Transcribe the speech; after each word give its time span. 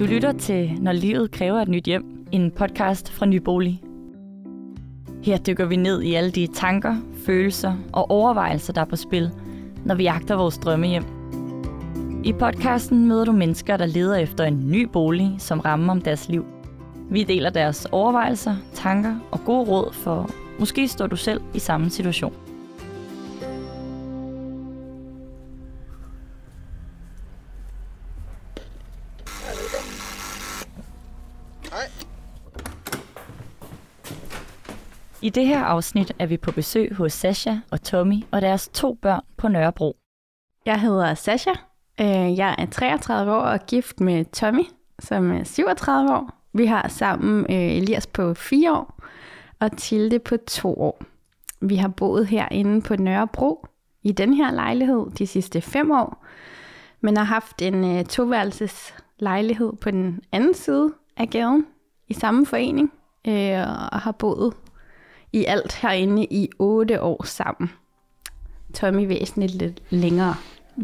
Du 0.00 0.04
lytter 0.04 0.32
til 0.32 0.72
Når 0.80 0.92
livet 0.92 1.30
kræver 1.30 1.60
et 1.60 1.68
nyt 1.68 1.84
hjem, 1.84 2.26
en 2.32 2.50
podcast 2.50 3.12
fra 3.12 3.26
Nybolig. 3.26 3.82
Her 5.22 5.38
dykker 5.38 5.64
vi 5.66 5.76
ned 5.76 6.02
i 6.02 6.14
alle 6.14 6.30
de 6.30 6.46
tanker, 6.46 6.96
følelser 7.26 7.76
og 7.92 8.10
overvejelser, 8.10 8.72
der 8.72 8.80
er 8.80 8.84
på 8.84 8.96
spil, 8.96 9.30
når 9.84 9.94
vi 9.94 10.02
jagter 10.02 10.34
vores 10.34 10.58
drømmehjem. 10.58 11.04
I 12.24 12.32
podcasten 12.32 13.08
møder 13.08 13.24
du 13.24 13.32
mennesker, 13.32 13.76
der 13.76 13.86
leder 13.86 14.16
efter 14.16 14.44
en 14.44 14.70
ny 14.70 14.88
bolig, 14.92 15.34
som 15.38 15.60
rammer 15.60 15.92
om 15.92 16.00
deres 16.00 16.28
liv. 16.28 16.44
Vi 17.10 17.24
deler 17.24 17.50
deres 17.50 17.86
overvejelser, 17.92 18.56
tanker 18.74 19.16
og 19.30 19.40
gode 19.44 19.68
råd, 19.70 19.92
for 19.92 20.30
måske 20.58 20.88
står 20.88 21.06
du 21.06 21.16
selv 21.16 21.40
i 21.54 21.58
samme 21.58 21.90
situation. 21.90 22.34
I 35.22 35.30
det 35.30 35.46
her 35.46 35.64
afsnit 35.64 36.12
er 36.18 36.26
vi 36.26 36.36
på 36.36 36.52
besøg 36.52 36.94
hos 36.94 37.12
Sasha 37.12 37.54
og 37.70 37.82
Tommy 37.82 38.24
og 38.30 38.40
deres 38.40 38.68
to 38.68 38.94
børn 38.94 39.20
på 39.36 39.48
Nørrebro. 39.48 39.96
Jeg 40.66 40.80
hedder 40.80 41.14
Sasha. 41.14 41.50
Øh, 42.00 42.38
jeg 42.38 42.54
er 42.58 42.66
33 42.66 43.32
år 43.32 43.40
og 43.40 43.66
gift 43.66 44.00
med 44.00 44.24
Tommy, 44.24 44.64
som 44.98 45.30
er 45.32 45.44
37 45.44 46.12
år. 46.12 46.30
Vi 46.52 46.66
har 46.66 46.88
sammen 46.88 47.40
øh, 47.40 47.76
Elias 47.76 48.06
på 48.06 48.34
4 48.34 48.72
år 48.72 49.00
og 49.58 49.76
Tilde 49.76 50.18
på 50.18 50.36
2 50.36 50.80
år. 50.80 51.02
Vi 51.60 51.76
har 51.76 51.88
boet 51.88 52.26
herinde 52.26 52.82
på 52.82 52.96
Nørrebro 52.96 53.66
i 54.02 54.12
den 54.12 54.34
her 54.34 54.52
lejlighed 54.52 55.10
de 55.18 55.26
sidste 55.26 55.60
5 55.60 55.90
år, 55.90 56.26
men 57.00 57.16
har 57.16 57.24
haft 57.24 57.62
en 57.62 57.98
øh, 57.98 58.04
toværelses 58.04 58.94
lejlighed 59.18 59.72
på 59.72 59.90
den 59.90 60.20
anden 60.32 60.54
side 60.54 60.92
af 61.16 61.28
gaden 61.28 61.66
i 62.08 62.14
samme 62.14 62.46
forening 62.46 62.92
øh, 63.28 63.60
og 63.92 64.00
har 64.00 64.12
boet 64.12 64.54
i 65.32 65.44
alt 65.44 65.74
herinde 65.74 66.24
i 66.24 66.48
8 66.58 67.02
år 67.02 67.24
sammen. 67.24 67.70
Tommy 68.74 69.06
væsentligt 69.06 69.54
lidt 69.54 69.82
længere. 69.90 70.34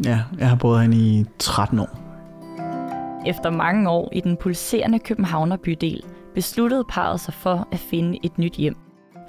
Ja, 0.05 0.23
jeg 0.39 0.49
har 0.49 0.55
boet 0.55 0.79
herinde 0.79 0.97
i 0.97 1.25
13 1.39 1.79
år. 1.79 1.99
Efter 3.25 3.49
mange 3.49 3.89
år 3.89 4.09
i 4.13 4.19
den 4.19 4.37
pulserende 4.37 4.99
Københavner 4.99 5.57
bydel, 5.57 6.03
besluttede 6.35 6.83
parret 6.89 7.19
sig 7.19 7.33
for 7.33 7.67
at 7.71 7.79
finde 7.79 8.19
et 8.23 8.37
nyt 8.37 8.53
hjem. 8.53 8.75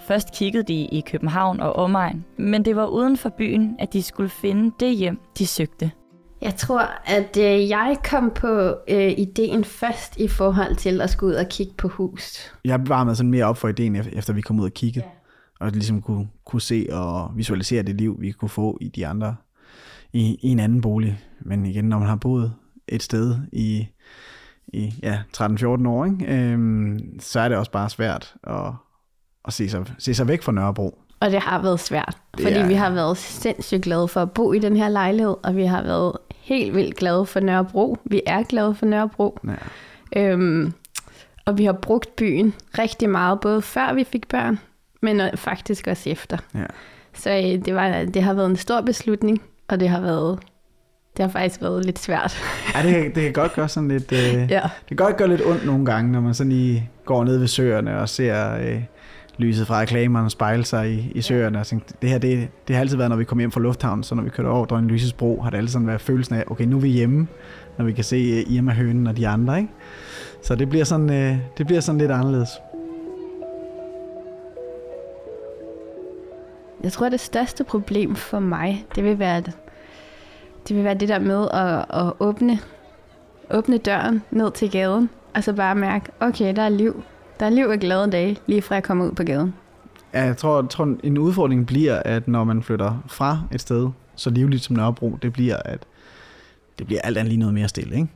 Først 0.06 0.34
kiggede 0.34 0.62
de 0.62 0.74
i 0.74 1.02
København 1.06 1.61
og 1.61 1.77
omegn, 1.77 2.24
men 2.36 2.64
det 2.64 2.77
var 2.77 2.86
uden 2.86 3.16
for 3.16 3.28
byen, 3.28 3.77
at 3.78 3.92
de 3.92 4.02
skulle 4.02 4.28
finde 4.30 4.72
det 4.80 4.96
hjem, 4.96 5.20
de 5.39 5.46
søgte. 5.46 5.91
Jeg 6.41 6.55
tror, 6.56 6.81
at 7.06 7.36
øh, 7.36 7.69
jeg 7.69 7.97
kom 8.11 8.31
på 8.34 8.75
øh, 8.89 9.12
ideen 9.19 9.64
først 9.64 10.17
i 10.17 10.28
forhold 10.28 10.77
til 10.77 11.00
at 11.00 11.11
skulle 11.11 11.30
ud 11.34 11.39
og 11.41 11.47
kigge 11.50 11.72
på 11.78 11.89
hus. 11.89 12.53
Jeg 12.64 12.80
var 12.89 13.05
med 13.05 13.14
sådan 13.14 13.30
mere 13.30 13.45
op 13.45 13.56
for 13.56 13.69
ideen, 13.69 13.97
ef- 13.97 14.19
efter 14.19 14.33
vi 14.33 14.41
kom 14.41 14.61
ud 14.61 14.64
og 14.64 14.72
kiggede. 14.72 15.06
Ja. 15.61 15.67
Og 15.67 15.70
ligesom 15.72 16.03
kunne, 16.03 16.28
kunne 16.47 16.61
se 16.62 16.86
og 16.92 17.30
visualisere 17.36 17.83
det 17.83 17.95
liv, 17.95 18.17
vi 18.20 18.30
kunne 18.30 18.48
få 18.48 18.78
i 18.80 18.89
de 18.89 19.06
andre, 19.06 19.36
i, 20.12 20.39
i 20.42 20.48
en 20.48 20.61
anden 20.61 20.80
bolig. 20.80 21.20
Men 21.41 21.67
igen, 21.67 21.84
når 21.84 21.98
man 21.98 22.08
har 22.08 22.17
boet 22.17 22.52
et 22.89 23.02
sted 23.02 23.36
i, 23.52 23.86
i 24.69 24.95
ja, 25.02 25.19
13-14 25.36 25.89
år, 25.89 26.05
ikke? 26.05 26.27
Øhm, 26.27 26.98
så 27.20 27.41
er 27.41 27.48
det 27.48 27.58
også 27.58 27.70
bare 27.70 27.91
svært 27.91 28.34
at, 28.45 28.73
at 29.45 29.52
se, 29.52 29.69
sig, 29.69 29.84
se 29.98 30.14
sig 30.14 30.28
væk 30.28 30.42
fra 30.42 30.52
Nørrebro. 30.52 30.98
Og 31.20 31.30
det 31.30 31.41
har 31.41 31.62
været 31.62 31.80
svært, 31.80 32.17
fordi 32.41 32.55
er- 32.55 32.67
vi 32.69 32.75
har 32.75 32.91
været 32.91 33.17
sindssygt 33.17 33.83
glade 33.83 34.08
for 34.08 34.23
at 34.23 34.30
bo 34.33 34.52
i 34.52 34.58
den 34.58 34.77
her 34.77 34.89
lejlighed, 34.89 35.34
og 35.45 35.56
vi 35.56 35.64
har 35.64 35.83
været 35.83 36.12
helt 36.49 36.75
vildt 36.75 36.97
glade 36.97 37.27
for 37.27 37.41
Nørrebro. 37.41 37.97
Vi 38.05 38.23
er 38.27 38.43
glade 38.43 38.75
for 38.75 38.87
Nørrebro. 38.87 39.39
Ja. 40.15 40.21
Øhm, 40.23 40.73
og 41.45 41.59
vi 41.59 41.65
har 41.65 41.73
brugt 41.73 42.17
byen 42.17 42.55
rigtig 42.79 43.11
meget, 43.11 43.41
både 43.41 43.63
før 43.63 43.93
vi 43.95 44.05
fik 44.05 44.29
børn, 44.29 44.59
men 45.03 45.20
øh, 45.20 45.37
faktisk 45.37 45.87
også 45.87 46.11
efter. 46.11 46.37
Ja. 46.55 46.64
Så 47.14 47.31
øh, 47.31 47.64
det, 47.64 47.75
var, 47.75 48.05
det 48.05 48.23
har 48.23 48.35
været 48.35 48.51
en 48.51 48.57
stor 48.57 48.81
beslutning, 48.81 49.42
og 49.69 49.81
det 49.81 49.89
har 49.89 50.01
været 50.01 50.39
det 51.17 51.25
har 51.25 51.33
faktisk 51.33 51.63
været 51.63 51.85
lidt 51.85 51.98
svært. 51.98 52.39
Ja, 52.75 52.83
det, 52.83 52.92
kan- 52.92 53.14
det 53.14 53.23
kan 53.23 53.33
godt 53.33 53.55
gøre 53.55 53.69
sådan 53.69 53.89
lidt... 53.89 54.13
Øh, 54.13 54.35
ja. 54.51 54.61
Det 54.63 54.89
kan 54.89 54.97
godt 54.97 55.17
gøre 55.17 55.29
lidt 55.29 55.47
ondt 55.47 55.67
nogle 55.67 55.85
gange, 55.87 56.13
når 56.13 56.20
man 56.20 56.35
sådan 56.35 56.53
lige 56.53 56.91
går 57.05 57.25
ned 57.25 57.39
ved 57.39 57.47
søerne 57.47 57.98
og 58.01 58.08
ser 58.08 58.55
øh, 58.57 58.83
lyset 59.39 59.67
fra 59.67 59.81
reklamerne 59.81 60.31
spejle 60.31 60.65
sig 60.65 60.91
i, 60.93 61.13
i 61.15 61.21
søerne. 61.23 61.61
Og 61.61 61.67
det 62.03 62.11
her, 62.11 62.19
det, 62.19 62.49
det 62.69 62.77
har 62.77 62.81
altid 62.81 62.97
været, 62.97 63.11
når 63.11 63.17
vi 63.17 63.25
kommer 63.25 63.43
hjem 63.43 63.51
fra 63.51 63.61
lufthavnen, 63.61 64.03
så 64.05 64.15
når 64.15 64.23
vi 64.23 64.31
kører 64.31 64.49
over 64.49 64.65
Dronning 64.67 64.93
Lyses 64.93 65.13
bro, 65.13 65.41
har 65.41 65.51
det 65.51 65.57
altid 65.59 65.73
sådan 65.73 65.87
været 65.87 66.01
følelsen 66.01 66.35
af, 66.35 66.45
okay, 66.47 66.65
nu 66.65 66.77
er 66.77 66.81
vi 66.81 66.89
hjemme, 66.89 67.29
når 67.79 67.85
vi 67.85 67.93
kan 67.93 68.05
se 68.05 68.17
øh, 68.17 68.53
Irma 68.55 68.73
Hønen 68.73 69.07
og 69.07 69.17
de 69.17 69.29
andre, 69.29 69.59
ikke? 69.59 69.73
Så 70.43 70.55
det 70.55 70.69
bliver 70.69 70.85
sådan, 70.85 71.11
øh, 71.11 71.37
det 71.59 71.67
bliver 71.67 71.81
sådan 71.81 71.99
lidt 71.99 72.11
anderledes. 72.11 72.49
Jeg 76.85 76.93
tror, 76.93 77.09
det 77.09 77.20
største 77.20 77.65
problem 77.65 78.15
for 78.17 78.39
mig, 78.39 78.87
det 78.95 79.05
vil 79.05 79.19
være, 79.19 79.37
at- 79.37 79.57
det 80.69 80.77
vil 80.77 80.85
være 80.85 80.95
det 80.95 81.09
der 81.09 81.19
med 81.19 81.49
at, 81.53 82.01
at 82.07 82.13
åbne, 82.20 82.59
åbne 83.51 83.79
døren 83.79 84.23
ned 84.31 84.51
til 84.53 84.70
gaden, 84.70 85.11
og 85.35 85.45
så 85.45 85.53
bare 85.53 85.75
mærke, 85.75 86.07
okay, 86.20 86.57
der 86.57 86.63
er 86.63 86.69
liv. 86.69 87.03
Der 87.41 87.47
er 87.47 87.51
liv 87.51 87.67
og 87.67 87.79
glade 87.79 88.11
dage, 88.11 88.37
lige 88.47 88.63
fra 88.63 88.75
jeg 88.75 88.83
kommer 88.83 89.05
ud 89.05 89.13
på 89.13 89.23
gaden. 89.23 89.55
Ja, 90.15 90.23
jeg 90.25 90.37
tror, 90.37 90.61
jeg 90.61 90.71
tror, 90.71 90.97
en 91.03 91.19
udfordring 91.19 91.67
bliver, 91.67 92.03
at 92.05 92.29
når 92.29 92.45
man 92.45 92.63
flytter 92.63 93.05
fra 93.07 93.43
et 93.53 93.61
sted, 93.61 93.89
så 94.15 94.31
livligt 94.31 94.63
som 94.63 94.77
Nørrebro, 94.77 95.19
det 95.23 95.33
bliver, 95.33 95.57
at 95.65 95.87
det 96.79 96.87
bliver 96.87 97.01
alt 97.01 97.19
andet 97.19 97.29
lige 97.29 97.41
noget 97.41 97.55
mere 97.55 97.69
stille, 97.69 97.95
ikke? 97.95 98.09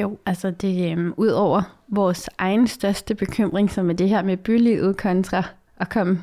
Jo, 0.00 0.18
altså 0.26 0.50
det 0.50 0.92
øhm, 0.92 1.14
ud 1.16 1.28
over 1.28 1.62
vores 1.88 2.28
egen 2.38 2.66
største 2.66 3.14
bekymring, 3.14 3.70
som 3.70 3.90
er 3.90 3.94
det 3.94 4.08
her 4.08 4.22
med 4.22 4.36
bylivet 4.36 4.96
kontra 4.96 5.42
at 5.76 5.88
komme 5.88 6.20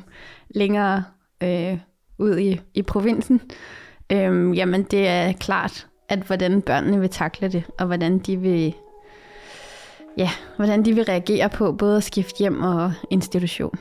længere 0.50 1.04
øh, 1.42 1.78
ud 2.18 2.38
i, 2.38 2.60
i 2.74 2.82
provinsen, 2.82 3.40
øhm, 4.12 4.52
jamen 4.52 4.82
det 4.82 5.08
er 5.08 5.32
klart, 5.32 5.86
at 6.08 6.18
hvordan 6.18 6.62
børnene 6.62 7.00
vil 7.00 7.10
takle 7.10 7.48
det, 7.48 7.64
og 7.78 7.86
hvordan 7.86 8.18
de 8.18 8.36
vil, 8.36 8.74
ja, 10.18 10.30
hvordan 10.56 10.84
de 10.84 10.94
vil 10.94 11.04
reagere 11.04 11.48
på 11.48 11.72
både 11.72 11.96
at 11.96 12.04
skifte 12.04 12.38
hjem 12.38 12.62
og 12.62 12.92
institution. 13.10 13.74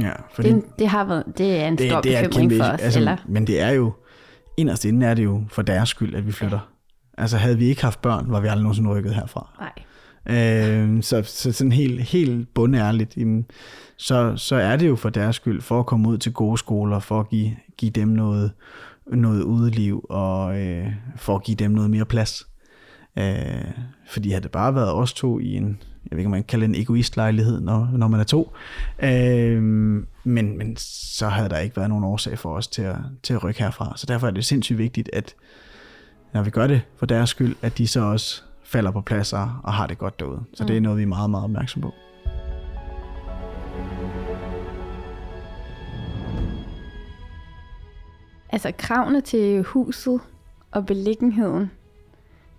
Ja, 0.00 0.12
fordi 0.34 0.48
Det, 0.52 0.64
det, 0.78 0.88
har 0.88 1.04
været, 1.04 1.24
det 1.38 1.60
er 1.60 1.68
en 1.68 1.78
stor 1.78 2.00
bekymring 2.00 2.52
for 2.52 2.64
os. 2.64 2.80
altså, 2.80 2.98
eller? 2.98 3.16
Men 3.28 3.46
det 3.46 3.60
er 3.60 3.70
jo, 3.70 3.92
inderst 4.56 4.84
inde 4.84 5.06
er 5.06 5.14
det 5.14 5.24
jo 5.24 5.42
for 5.48 5.62
deres 5.62 5.88
skyld, 5.88 6.14
at 6.14 6.26
vi 6.26 6.32
flytter. 6.32 6.58
Ja. 7.18 7.22
Altså 7.22 7.36
havde 7.36 7.58
vi 7.58 7.64
ikke 7.66 7.82
haft 7.82 8.02
børn, 8.02 8.26
var 8.28 8.40
vi 8.40 8.48
aldrig 8.48 8.62
nogensinde 8.62 8.90
rykket 8.90 9.14
herfra. 9.14 9.50
Nej. 9.60 9.72
Øh, 10.26 11.02
så, 11.02 11.22
så 11.22 11.52
sådan 11.52 11.72
helt, 11.72 12.00
helt 12.00 12.54
bundærligt, 12.54 13.16
jamen, 13.16 13.46
så, 13.96 14.32
så 14.36 14.56
er 14.56 14.76
det 14.76 14.88
jo 14.88 14.96
for 14.96 15.10
deres 15.10 15.36
skyld, 15.36 15.60
for 15.62 15.78
at 15.80 15.86
komme 15.86 16.08
ud 16.08 16.18
til 16.18 16.32
gode 16.32 16.58
skoler, 16.58 16.98
for 16.98 17.20
at 17.20 17.28
give, 17.28 17.56
give 17.78 17.90
dem 17.90 18.08
noget, 18.08 18.52
noget 19.06 19.42
udeliv, 19.42 20.06
og 20.10 20.60
øh, 20.60 20.86
for 21.16 21.34
at 21.36 21.42
give 21.42 21.54
dem 21.54 21.70
noget 21.70 21.90
mere 21.90 22.04
plads. 22.04 22.46
Øh, 23.16 23.64
fordi 24.10 24.30
havde 24.30 24.42
det 24.42 24.50
bare 24.50 24.74
været 24.74 24.92
os 24.92 25.12
to 25.12 25.38
i 25.38 25.54
en, 25.54 25.82
jeg 26.04 26.10
ved 26.10 26.18
ikke, 26.18 26.26
om 26.26 26.30
man 26.30 26.40
kan 26.40 26.46
kalde 26.46 26.66
det 26.66 26.74
en 26.76 26.82
egoistlejlighed, 26.82 27.60
når, 27.60 27.90
når 27.92 28.08
man 28.08 28.20
er 28.20 28.24
to, 28.24 28.52
øh, 29.02 29.62
men, 30.24 30.58
men 30.58 30.76
så 30.76 31.28
havde 31.28 31.48
der 31.48 31.58
ikke 31.58 31.76
været 31.76 31.88
nogen 31.88 32.04
årsag 32.04 32.38
for 32.38 32.54
os 32.54 32.68
til 32.68 32.82
at, 32.82 32.96
til 33.22 33.34
at 33.34 33.44
rykke 33.44 33.62
herfra. 33.62 33.92
Så 33.96 34.06
derfor 34.06 34.26
er 34.26 34.30
det 34.30 34.44
sindssygt 34.44 34.78
vigtigt, 34.78 35.10
at 35.12 35.34
når 36.32 36.42
vi 36.42 36.50
gør 36.50 36.66
det 36.66 36.82
for 36.96 37.06
deres 37.06 37.30
skyld, 37.30 37.56
at 37.62 37.78
de 37.78 37.88
så 37.88 38.00
også 38.00 38.42
falder 38.64 38.90
på 38.90 39.00
plads 39.00 39.32
og, 39.32 39.48
har 39.48 39.86
det 39.86 39.98
godt 39.98 40.20
derude. 40.20 40.42
Så 40.54 40.62
mm. 40.62 40.66
det 40.66 40.76
er 40.76 40.80
noget, 40.80 40.98
vi 40.98 41.02
er 41.02 41.06
meget, 41.06 41.30
meget 41.30 41.44
opmærksom 41.44 41.82
på. 41.82 41.92
Altså 48.52 48.72
kravene 48.78 49.20
til 49.20 49.62
huset 49.62 50.20
og 50.70 50.86
beliggenheden, 50.86 51.70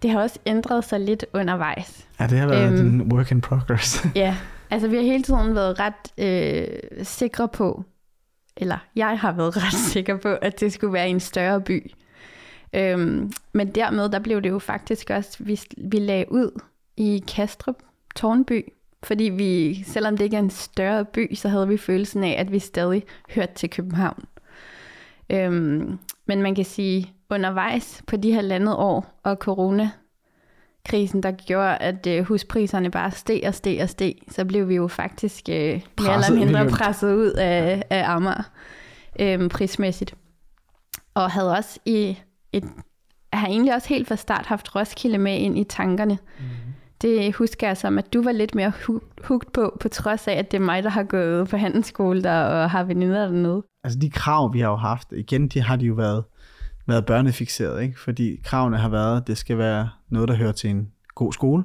det 0.02 0.10
har 0.10 0.22
også 0.22 0.40
ændret 0.46 0.84
sig 0.86 1.00
lidt 1.00 1.26
undervejs. 1.34 2.08
Ja, 2.20 2.28
det 2.28 2.38
har 2.40 2.48
været 2.48 2.80
Øhm. 2.80 3.02
en 3.02 3.12
work 3.14 3.32
in 3.32 3.42
progress. 3.42 4.06
Ja, 4.16 4.38
altså 4.70 4.88
vi 4.88 4.96
har 4.96 5.04
hele 5.04 5.24
tiden 5.24 5.56
været 5.56 5.80
ret 5.80 5.94
øh, 6.18 6.68
sikre 7.04 7.48
på, 7.48 7.84
eller 8.58 8.78
jeg 8.96 9.20
har 9.20 9.32
været 9.32 9.58
ret 9.58 9.74
sikker 9.94 10.18
på, 10.18 10.28
at 10.30 10.60
det 10.60 10.74
skulle 10.74 10.94
være 10.94 11.10
en 11.10 11.20
større 11.20 11.62
by. 11.62 11.92
Øhm, 12.74 13.32
men 13.54 13.68
dermed, 13.68 14.10
der 14.10 14.20
blev 14.20 14.42
det 14.42 14.50
jo 14.50 14.60
faktisk 14.60 15.10
også, 15.10 15.38
vi, 15.40 15.60
vi 15.78 16.00
lagde 16.00 16.32
ud 16.32 16.62
i 16.98 17.24
Kastrup, 17.36 17.76
Tornby, 18.16 18.66
fordi 19.04 19.24
vi, 19.24 19.84
selvom 19.88 20.18
det 20.18 20.24
ikke 20.26 20.36
er 20.36 20.42
en 20.42 20.50
større 20.50 21.06
by, 21.06 21.36
så 21.36 21.50
havde 21.50 21.68
vi 21.68 21.78
følelsen 21.78 22.24
af, 22.24 22.36
at 22.40 22.52
vi 22.52 22.60
stadig 22.60 23.04
hørte 23.36 23.54
til 23.56 23.70
København. 23.70 24.24
Øhm, 25.30 26.00
men 26.26 26.42
man 26.42 26.56
kan 26.56 26.66
sige, 26.66 27.14
undervejs 27.30 28.04
på 28.08 28.18
de 28.18 28.34
her 28.34 28.42
landet 28.42 28.76
år 28.76 29.20
og 29.24 29.36
corona 29.36 29.90
krisen, 30.86 31.24
der 31.24 31.32
gjorde, 31.32 31.78
at 31.78 32.08
øh, 32.08 32.24
huspriserne 32.24 32.92
bare 32.92 33.12
steg 33.12 33.42
og 33.48 33.54
steg 33.54 33.80
og 33.82 33.90
steg, 33.90 34.16
så 34.30 34.46
blev 34.46 34.70
vi 34.70 34.76
jo 34.76 34.88
faktisk 34.88 35.50
øh, 35.50 35.56
mere 35.56 35.82
Presset 35.96 36.36
eller 36.36 36.46
mindre 36.46 36.70
presset 36.78 37.16
ud 37.16 37.32
af, 37.32 37.84
af 37.90 38.10
Amager 38.10 38.52
øh, 39.20 39.50
prismæssigt. 39.50 40.16
Og 41.14 41.32
havde 41.32 41.52
også 41.52 41.80
i 41.86 42.18
et, 42.54 42.64
har 43.34 43.48
egentlig 43.48 43.76
også 43.76 43.90
helt 43.90 44.08
fra 44.08 44.16
start 44.16 44.46
haft 44.46 44.76
Roskilde 44.76 45.18
med 45.18 45.38
ind 45.38 45.58
i 45.58 45.64
tankerne. 45.64 46.18
Mm. 46.40 46.46
det 47.02 47.36
husker 47.36 47.68
jeg 47.68 47.78
som, 47.78 47.98
at 47.98 48.14
du 48.14 48.24
var 48.24 48.32
lidt 48.32 48.56
mere 48.56 48.72
hugt 49.24 49.54
på, 49.54 49.78
på 49.80 49.88
trods 49.90 50.28
af, 50.28 50.34
at 50.34 50.52
det 50.52 50.58
er 50.58 50.62
mig, 50.62 50.84
der 50.84 50.90
har 50.90 51.04
gået 51.04 51.50
på 51.50 51.58
handelsskole 51.58 52.24
der 52.24 52.42
og 52.42 52.70
har 52.70 52.84
veninder 52.84 53.26
dernede. 53.26 53.64
Altså 53.84 54.00
de 54.00 54.10
krav, 54.10 54.54
vi 54.54 54.60
har 54.60 54.70
jo 54.70 54.76
haft, 54.76 55.08
igen, 55.12 55.48
de 55.48 55.62
har 55.62 55.76
de 55.76 55.86
jo 55.86 55.94
været, 55.94 56.24
været 56.88 57.06
børnefixeret, 57.06 57.82
ikke? 57.82 58.00
fordi 58.00 58.40
kravene 58.44 58.78
har 58.78 58.90
været, 58.90 59.22
at 59.22 59.28
det 59.28 59.38
skal 59.38 59.58
være 59.58 59.90
noget, 60.10 60.30
der 60.30 60.36
hører 60.36 60.52
til 60.52 60.70
en 60.70 60.92
god 61.16 61.34
skole. 61.34 61.64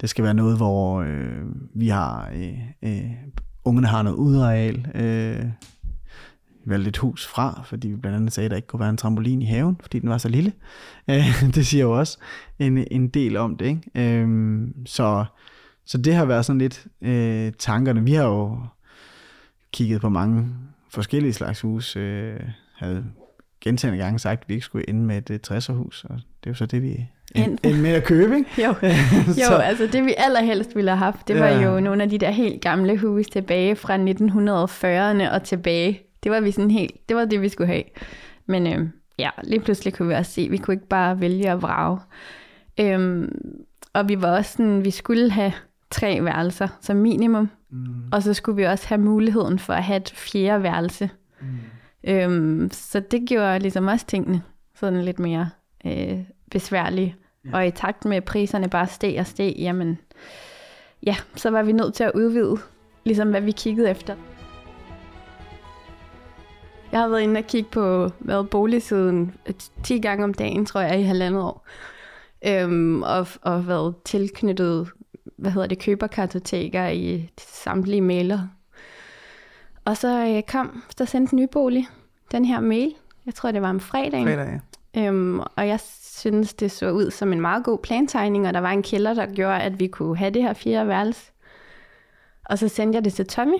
Det 0.00 0.10
skal 0.10 0.24
være 0.24 0.34
noget, 0.34 0.56
hvor 0.56 1.00
øh, 1.00 1.44
vi 1.74 1.88
har, 1.88 2.30
øh, 2.34 2.58
øh, 2.82 3.10
ungerne 3.64 3.86
har 3.86 4.02
noget 4.02 4.16
udareal, 4.16 4.86
øh, 4.94 5.44
valgte 6.64 6.88
et 6.88 6.96
hus 6.96 7.26
fra, 7.26 7.62
fordi 7.64 7.88
vi 7.88 7.96
blandt 7.96 8.16
andet 8.16 8.32
sagde, 8.32 8.44
at 8.44 8.50
der 8.50 8.56
ikke 8.56 8.68
kunne 8.68 8.80
være 8.80 8.90
en 8.90 8.96
trampolin 8.96 9.42
i 9.42 9.44
haven, 9.44 9.76
fordi 9.80 9.98
den 9.98 10.08
var 10.08 10.18
så 10.18 10.28
lille. 10.28 10.52
Øh, 11.08 11.42
det 11.54 11.66
siger 11.66 11.84
jo 11.84 11.98
også 11.98 12.18
en, 12.58 12.86
en 12.90 13.08
del 13.08 13.36
om 13.36 13.56
det. 13.56 13.66
Ikke? 13.66 14.22
Øh, 14.22 14.68
så, 14.86 15.24
så 15.84 15.98
det 15.98 16.14
har 16.14 16.24
været 16.24 16.44
sådan 16.44 16.58
lidt 16.58 16.86
øh, 17.02 17.52
tankerne. 17.58 18.04
Vi 18.04 18.12
har 18.12 18.24
jo 18.24 18.60
kigget 19.72 20.00
på 20.00 20.08
mange 20.08 20.48
forskellige 20.90 21.32
slags 21.32 21.60
hus, 21.60 21.96
øh, 21.96 22.40
havde 22.76 23.04
gentagende 23.60 24.04
gange 24.04 24.18
sagt, 24.18 24.40
at 24.42 24.48
vi 24.48 24.54
ikke 24.54 24.64
skulle 24.64 24.88
ende 24.88 25.00
med 25.00 25.30
et 25.30 25.50
60'erhus, 25.50 26.04
og 26.04 26.14
det 26.14 26.46
er 26.46 26.50
jo 26.50 26.54
så 26.54 26.66
det, 26.66 26.82
vi 26.82 27.06
endte 27.34 27.74
med 27.74 27.90
at 27.90 28.04
købe, 28.04 28.36
ikke? 28.36 28.50
jo, 28.58 28.74
jo 29.50 29.56
altså 29.56 29.88
det 29.92 30.04
vi 30.04 30.14
allerhelst 30.16 30.76
ville 30.76 30.90
have 30.90 30.98
haft, 30.98 31.28
det 31.28 31.40
var 31.40 31.48
ja. 31.48 31.62
jo 31.62 31.80
nogle 31.80 32.02
af 32.02 32.10
de 32.10 32.18
der 32.18 32.30
helt 32.30 32.62
gamle 32.62 32.98
huse 32.98 33.30
tilbage 33.30 33.76
fra 33.76 33.96
1940'erne 33.96 35.34
og 35.34 35.42
tilbage 35.42 36.02
det 36.22 36.32
var 36.32 36.40
vi 36.40 36.50
sådan 36.50 36.70
helt, 36.70 37.08
det 37.08 37.16
var 37.16 37.24
det, 37.24 37.42
vi 37.42 37.48
skulle 37.48 37.66
have. 37.66 37.82
Men 38.46 38.66
øh, 38.66 38.88
ja, 39.18 39.30
lige 39.44 39.60
pludselig 39.60 39.94
kunne 39.94 40.08
vi 40.08 40.14
også 40.14 40.32
se, 40.32 40.42
at 40.42 40.50
vi 40.50 40.56
kunne 40.56 40.74
ikke 40.74 40.88
bare 40.88 41.20
vælge 41.20 41.50
at 41.50 41.62
vrage. 41.62 42.00
Øhm, 42.80 43.56
og 43.92 44.08
vi 44.08 44.22
var 44.22 44.36
også 44.36 44.52
sådan, 44.52 44.84
vi 44.84 44.90
skulle 44.90 45.30
have 45.30 45.52
tre 45.90 46.24
værelser 46.24 46.68
som 46.80 46.96
minimum. 46.96 47.50
Mm. 47.70 48.12
Og 48.12 48.22
så 48.22 48.34
skulle 48.34 48.56
vi 48.56 48.62
også 48.62 48.88
have 48.88 49.00
muligheden 49.00 49.58
for 49.58 49.72
at 49.72 49.84
have 49.84 49.96
et 49.96 50.12
fjerde 50.16 50.62
værelse. 50.62 51.10
Mm. 51.40 51.46
Øhm, 52.04 52.70
så 52.72 53.00
det 53.00 53.28
gjorde 53.28 53.58
ligesom 53.58 53.86
også 53.86 54.06
tingene 54.06 54.42
sådan 54.74 55.02
lidt 55.02 55.18
mere 55.18 55.50
øh, 55.86 56.18
besværlige. 56.50 57.16
Ja. 57.44 57.56
Og 57.56 57.66
i 57.66 57.70
takt 57.70 58.04
med, 58.04 58.16
at 58.16 58.24
priserne 58.24 58.68
bare 58.68 58.86
steg 58.86 59.16
og 59.18 59.26
steg, 59.26 59.54
jamen, 59.58 59.98
ja, 61.02 61.16
så 61.36 61.50
var 61.50 61.62
vi 61.62 61.72
nødt 61.72 61.94
til 61.94 62.04
at 62.04 62.12
udvide, 62.14 62.56
ligesom 63.04 63.30
hvad 63.30 63.40
vi 63.40 63.50
kiggede 63.50 63.90
efter. 63.90 64.16
Jeg 66.92 67.00
har 67.00 67.08
været 67.08 67.20
inde 67.20 67.38
og 67.38 67.46
kigge 67.46 67.70
på 67.70 68.10
hvad, 68.18 68.44
boligsiden 68.44 69.34
10 69.82 69.98
gange 69.98 70.24
om 70.24 70.34
dagen, 70.34 70.66
tror 70.66 70.80
jeg, 70.80 71.00
i 71.00 71.02
halvandet 71.02 71.42
år. 71.42 71.66
Øhm, 72.46 73.02
og, 73.02 73.26
og 73.42 73.66
været 73.66 73.94
tilknyttet, 74.04 74.88
hvad 75.40 75.50
hedder 75.50 75.66
det, 75.66 75.78
køberkartoteker 75.78 76.88
i 76.88 77.30
samtlige 77.38 78.00
mailer. 78.00 78.40
Og 79.84 79.96
så 79.96 80.26
øh, 80.26 80.42
kom, 80.42 80.82
så 80.98 81.04
sendte 81.04 81.36
Nybolig 81.36 81.88
den 82.32 82.44
her 82.44 82.60
mail. 82.60 82.94
Jeg 83.26 83.34
tror, 83.34 83.50
det 83.50 83.62
var 83.62 83.70
om 83.70 83.80
fredagen. 83.80 84.26
Fredag, 84.26 84.60
ja. 84.94 85.06
Øhm, 85.06 85.40
og 85.40 85.68
jeg 85.68 85.80
synes, 86.00 86.54
det 86.54 86.70
så 86.70 86.90
ud 86.90 87.10
som 87.10 87.32
en 87.32 87.40
meget 87.40 87.64
god 87.64 87.78
plantegning, 87.78 88.46
og 88.48 88.54
der 88.54 88.60
var 88.60 88.70
en 88.70 88.82
kælder, 88.82 89.14
der 89.14 89.26
gjorde, 89.26 89.60
at 89.60 89.80
vi 89.80 89.86
kunne 89.86 90.16
have 90.16 90.30
det 90.30 90.42
her 90.42 90.52
fjerde 90.52 90.88
værelse. 90.88 91.32
Og 92.44 92.58
så 92.58 92.68
sendte 92.68 92.96
jeg 92.96 93.04
det 93.04 93.12
til 93.12 93.26
Tommy, 93.26 93.58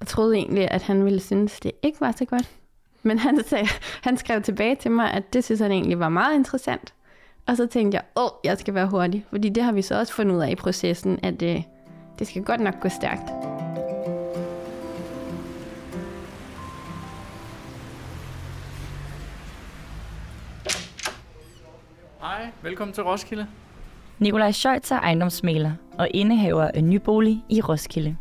og 0.00 0.06
troede 0.06 0.36
egentlig, 0.36 0.70
at 0.70 0.82
han 0.82 1.04
ville 1.04 1.20
synes, 1.20 1.60
det 1.60 1.72
ikke 1.82 2.00
var 2.00 2.12
så 2.12 2.24
godt. 2.24 2.50
Men 3.02 3.18
han, 3.18 3.44
sagde, 3.44 3.66
han 4.02 4.16
skrev 4.16 4.42
tilbage 4.42 4.76
til 4.76 4.90
mig, 4.90 5.10
at 5.10 5.32
det 5.32 5.44
synes 5.44 5.60
han 5.60 5.72
egentlig 5.72 5.98
var 5.98 6.08
meget 6.08 6.34
interessant. 6.34 6.94
Og 7.46 7.56
så 7.56 7.66
tænkte 7.66 7.96
jeg, 7.96 8.04
åh, 8.16 8.30
jeg 8.44 8.58
skal 8.58 8.74
være 8.74 8.86
hurtig. 8.86 9.26
Fordi 9.30 9.48
det 9.48 9.62
har 9.62 9.72
vi 9.72 9.82
så 9.82 9.98
også 9.98 10.12
fundet 10.12 10.34
ud 10.34 10.40
af 10.40 10.50
i 10.50 10.54
processen, 10.54 11.18
at 11.22 11.40
det, 11.40 11.56
øh, 11.56 11.62
det 12.18 12.26
skal 12.26 12.44
godt 12.44 12.60
nok 12.60 12.80
gå 12.80 12.88
stærkt. 12.88 13.30
Hej, 22.20 22.48
velkommen 22.62 22.94
til 22.94 23.02
Roskilde. 23.02 23.46
Nikolaj 24.18 24.52
Scheutz 24.52 24.90
er 24.90 25.00
ejendomsmaler 25.00 25.72
og 25.98 26.08
indehaver 26.14 26.70
af 26.74 26.84
nybolig 26.84 27.44
i 27.50 27.60
Roskilde. 27.60 28.16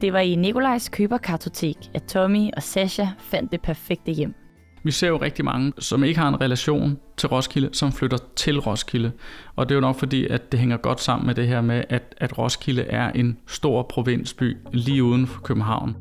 Det 0.00 0.12
var 0.12 0.18
i 0.18 0.34
Nikolajs 0.34 0.88
køberkartotek, 0.88 1.76
at 1.94 2.02
Tommy 2.02 2.50
og 2.56 2.62
Sasha 2.62 3.06
fandt 3.18 3.52
det 3.52 3.62
perfekte 3.62 4.12
hjem. 4.12 4.34
Vi 4.82 4.90
ser 4.90 5.08
jo 5.08 5.16
rigtig 5.16 5.44
mange, 5.44 5.72
som 5.78 6.04
ikke 6.04 6.20
har 6.20 6.28
en 6.28 6.40
relation 6.40 6.98
til 7.16 7.28
Roskilde, 7.28 7.68
som 7.72 7.92
flytter 7.92 8.18
til 8.36 8.58
Roskilde. 8.58 9.12
Og 9.56 9.68
det 9.68 9.74
er 9.74 9.76
jo 9.76 9.80
nok 9.80 9.98
fordi, 9.98 10.26
at 10.26 10.52
det 10.52 10.60
hænger 10.60 10.76
godt 10.76 11.00
sammen 11.00 11.26
med 11.26 11.34
det 11.34 11.46
her 11.46 11.60
med, 11.60 11.84
at, 11.88 12.14
at 12.16 12.38
Roskilde 12.38 12.82
er 12.82 13.10
en 13.10 13.38
stor 13.46 13.82
provinsby 13.82 14.56
lige 14.72 15.04
uden 15.04 15.26
for 15.26 15.40
København. 15.40 15.96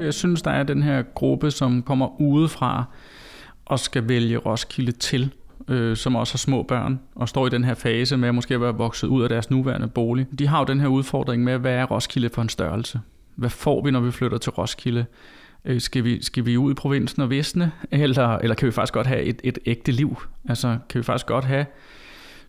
Jeg 0.00 0.14
synes, 0.14 0.42
der 0.42 0.50
er 0.50 0.62
den 0.62 0.82
her 0.82 1.02
gruppe, 1.14 1.50
som 1.50 1.82
kommer 1.82 2.20
udefra 2.20 2.84
og 3.64 3.78
skal 3.78 4.08
vælge 4.08 4.36
Roskilde 4.36 4.92
til 4.92 5.30
øh, 5.68 5.96
som 5.96 6.16
også 6.16 6.34
har 6.34 6.38
små 6.38 6.62
børn, 6.62 7.00
og 7.14 7.28
står 7.28 7.46
i 7.46 7.50
den 7.50 7.64
her 7.64 7.74
fase 7.74 8.16
med 8.16 8.28
at 8.28 8.34
måske 8.34 8.60
være 8.60 8.74
vokset 8.74 9.08
ud 9.08 9.22
af 9.22 9.28
deres 9.28 9.50
nuværende 9.50 9.88
bolig. 9.88 10.26
De 10.38 10.46
har 10.46 10.58
jo 10.58 10.64
den 10.64 10.80
her 10.80 10.88
udfordring 10.88 11.44
med, 11.44 11.58
hvad 11.58 11.72
er 11.72 11.84
Roskilde 11.84 12.28
for 12.28 12.42
en 12.42 12.48
størrelse? 12.48 13.00
Hvad 13.34 13.50
får 13.50 13.84
vi, 13.84 13.90
når 13.90 14.00
vi 14.00 14.10
flytter 14.10 14.38
til 14.38 14.52
Roskilde? 14.52 15.04
Øh, 15.64 15.80
skal, 15.80 16.04
vi, 16.04 16.22
skal 16.22 16.46
vi 16.46 16.56
ud 16.56 16.70
i 16.70 16.74
provinsen 16.74 17.22
og 17.22 17.30
visne, 17.30 17.72
eller, 17.90 18.38
eller 18.38 18.54
kan 18.54 18.66
vi 18.66 18.72
faktisk 18.72 18.94
godt 18.94 19.06
have 19.06 19.22
et, 19.22 19.40
et 19.44 19.58
ægte 19.66 19.92
liv? 19.92 20.22
Altså, 20.48 20.78
kan 20.88 20.98
vi 20.98 21.02
faktisk 21.02 21.26
godt 21.26 21.44
have, 21.44 21.66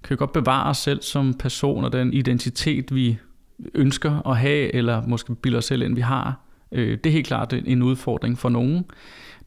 kan 0.04 0.10
vi 0.10 0.16
godt 0.16 0.34
bevare 0.34 0.70
os 0.70 0.78
selv 0.78 1.02
som 1.02 1.34
person 1.34 1.86
og 1.86 1.94
den 1.94 2.14
identitet, 2.14 2.96
vi 2.96 3.18
ønsker 3.74 4.28
at 4.28 4.38
have, 4.38 4.76
eller 4.76 5.08
måske 5.08 5.36
bilder 5.36 5.58
os 5.58 5.66
selv 5.66 5.82
ind, 5.82 5.96
vi 5.96 6.02
har? 6.02 6.40
Øh, 6.72 6.98
det 6.98 7.06
er 7.06 7.12
helt 7.12 7.28
klart 7.28 7.54
en 7.54 7.82
udfordring 7.82 8.38
for 8.38 8.50
nogen. 8.50 8.86